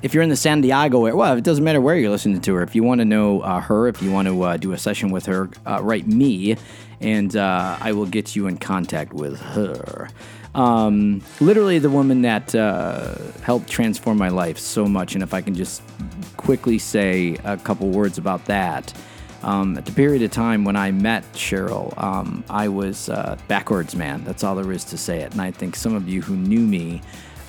If 0.02 0.14
you're 0.14 0.24
in 0.24 0.30
the 0.30 0.36
San 0.36 0.60
Diego 0.60 1.06
area, 1.06 1.16
well, 1.16 1.38
it 1.38 1.46
doesn't 1.46 1.64
matter 1.64 1.80
where 1.80 1.96
you're 1.96 2.10
listening 2.10 2.42
to 2.42 2.56
her. 2.56 2.62
If 2.62 2.76
you 2.76 2.84
want 2.84 3.00
to 3.00 3.06
know 3.06 3.40
uh, 3.40 3.62
her, 3.62 3.88
if 3.88 4.02
you 4.02 4.12
want 4.12 4.28
to 4.28 4.42
uh, 4.42 4.58
do 4.58 4.74
a 4.74 4.78
session 4.78 5.12
with 5.12 5.26
her, 5.28 5.50
uh, 5.66 5.80
write 5.82 6.08
me, 6.08 6.58
and 7.04 7.36
uh, 7.36 7.78
I 7.80 7.92
will 7.92 8.06
get 8.06 8.36
you 8.36 8.48
in 8.48 8.58
contact 8.58 9.14
with 9.14 9.40
her. 9.40 10.10
Um, 10.56 11.22
literally, 11.40 11.80
the 11.80 11.90
woman 11.90 12.22
that 12.22 12.56
uh, 12.56 13.16
helped 13.42 13.70
transform 13.70 14.18
my 14.18 14.30
life 14.30 14.58
so 14.58 14.86
much. 14.86 15.14
And 15.14 15.24
if 15.24 15.34
I 15.34 15.42
can 15.42 15.56
just 15.56 15.82
quickly 16.38 16.78
say 16.78 17.36
a 17.44 17.58
couple 17.58 17.90
words 17.90 18.18
about 18.18 18.46
that. 18.46 18.94
Um, 19.42 19.78
at 19.78 19.86
the 19.86 19.92
period 19.92 20.22
of 20.22 20.32
time 20.32 20.64
when 20.64 20.78
I 20.78 20.92
met 20.92 21.30
Cheryl, 21.34 21.98
um, 22.02 22.46
I 22.50 22.70
was 22.70 23.10
uh, 23.10 23.38
backwards 23.50 23.94
man. 23.94 24.24
That's 24.24 24.44
all 24.44 24.56
there 24.56 24.72
is 24.72 24.86
to 24.86 24.98
say 24.98 25.20
it. 25.20 25.34
And 25.34 25.42
I 25.42 25.52
think 25.52 25.76
some 25.76 25.96
of 25.96 26.08
you 26.08 26.22
who 26.22 26.36
knew 26.36 26.62
me 26.62 27.02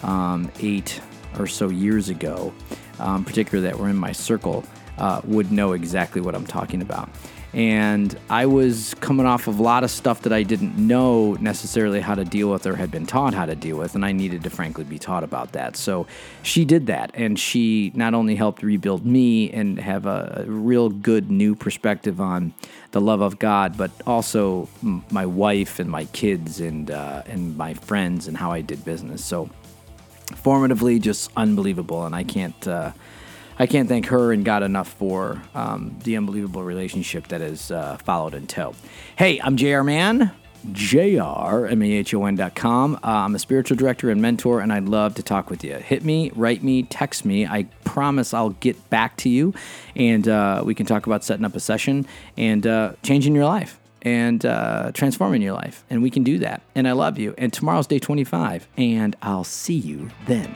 um, 0.02 0.50
eight 0.60 1.00
or 1.38 1.46
so 1.46 1.68
years 1.68 2.08
ago, 2.08 2.52
um, 2.98 3.24
particularly 3.24 3.68
that 3.68 3.78
were 3.78 3.88
in 3.88 3.96
my 3.96 4.10
circle, 4.10 4.64
uh, 4.98 5.20
would 5.24 5.52
know 5.52 5.72
exactly 5.72 6.20
what 6.20 6.34
I'm 6.34 6.46
talking 6.46 6.82
about. 6.82 7.08
And 7.54 8.18
I 8.28 8.46
was 8.46 8.94
coming 8.94 9.26
off 9.26 9.46
of 9.46 9.60
a 9.60 9.62
lot 9.62 9.84
of 9.84 9.90
stuff 9.92 10.22
that 10.22 10.32
I 10.32 10.42
didn't 10.42 10.76
know 10.76 11.34
necessarily 11.34 12.00
how 12.00 12.16
to 12.16 12.24
deal 12.24 12.50
with 12.50 12.66
or 12.66 12.74
had 12.74 12.90
been 12.90 13.06
taught 13.06 13.32
how 13.32 13.46
to 13.46 13.54
deal 13.54 13.76
with, 13.76 13.94
and 13.94 14.04
I 14.04 14.10
needed 14.10 14.42
to 14.42 14.50
frankly 14.50 14.82
be 14.82 14.98
taught 14.98 15.22
about 15.22 15.52
that. 15.52 15.76
So 15.76 16.08
she 16.42 16.64
did 16.64 16.88
that, 16.88 17.12
and 17.14 17.38
she 17.38 17.92
not 17.94 18.12
only 18.12 18.34
helped 18.34 18.64
rebuild 18.64 19.06
me 19.06 19.52
and 19.52 19.78
have 19.78 20.04
a, 20.04 20.44
real 20.48 20.88
good 20.88 21.30
new 21.30 21.54
perspective 21.54 22.20
on 22.20 22.52
the 22.90 23.00
love 23.00 23.20
of 23.20 23.38
God, 23.38 23.76
but 23.76 23.90
also 24.06 24.68
my 25.10 25.24
wife 25.24 25.78
and 25.78 25.88
my 25.88 26.06
kids 26.06 26.60
and 26.60 26.90
uh, 26.90 27.22
and 27.26 27.56
my 27.56 27.74
friends 27.74 28.26
and 28.26 28.36
how 28.36 28.50
I 28.50 28.62
did 28.62 28.84
business. 28.84 29.24
So 29.24 29.48
formatively 30.32 31.00
just 31.00 31.30
unbelievable 31.36 32.06
and 32.06 32.14
i 32.14 32.24
can't 32.24 32.66
uh, 32.66 32.90
I 33.58 33.66
can't 33.66 33.88
thank 33.88 34.06
her 34.06 34.32
and 34.32 34.44
God 34.44 34.62
enough 34.62 34.88
for 34.88 35.42
um, 35.54 35.96
the 36.02 36.16
unbelievable 36.16 36.64
relationship 36.64 37.28
that 37.28 37.40
has 37.40 37.70
uh, 37.70 37.98
followed 37.98 38.34
in 38.34 38.46
tow. 38.46 38.74
Hey, 39.16 39.40
I'm 39.40 39.56
JR 39.56 39.82
Mahon. 39.82 40.32
JR, 40.72 41.68
Uh, 41.68 42.98
I'm 43.02 43.34
a 43.34 43.38
spiritual 43.38 43.76
director 43.76 44.10
and 44.10 44.22
mentor, 44.22 44.60
and 44.60 44.72
I'd 44.72 44.86
love 44.86 45.14
to 45.16 45.22
talk 45.22 45.50
with 45.50 45.62
you. 45.62 45.74
Hit 45.74 46.04
me, 46.04 46.32
write 46.34 46.62
me, 46.62 46.84
text 46.84 47.24
me. 47.26 47.46
I 47.46 47.64
promise 47.84 48.32
I'll 48.32 48.50
get 48.50 48.88
back 48.88 49.16
to 49.18 49.28
you, 49.28 49.52
and 49.94 50.26
uh, 50.26 50.62
we 50.64 50.74
can 50.74 50.86
talk 50.86 51.06
about 51.06 51.22
setting 51.22 51.44
up 51.44 51.54
a 51.54 51.60
session 51.60 52.06
and 52.38 52.66
uh, 52.66 52.94
changing 53.02 53.34
your 53.34 53.44
life 53.44 53.78
and 54.02 54.44
uh, 54.46 54.90
transforming 54.94 55.42
your 55.42 55.54
life. 55.54 55.84
And 55.90 56.02
we 56.02 56.10
can 56.10 56.24
do 56.24 56.38
that. 56.38 56.62
And 56.74 56.88
I 56.88 56.92
love 56.92 57.18
you. 57.18 57.34
And 57.36 57.52
tomorrow's 57.52 57.86
day 57.86 57.98
25, 57.98 58.66
and 58.76 59.16
I'll 59.22 59.44
see 59.44 59.76
you 59.76 60.10
then. 60.26 60.54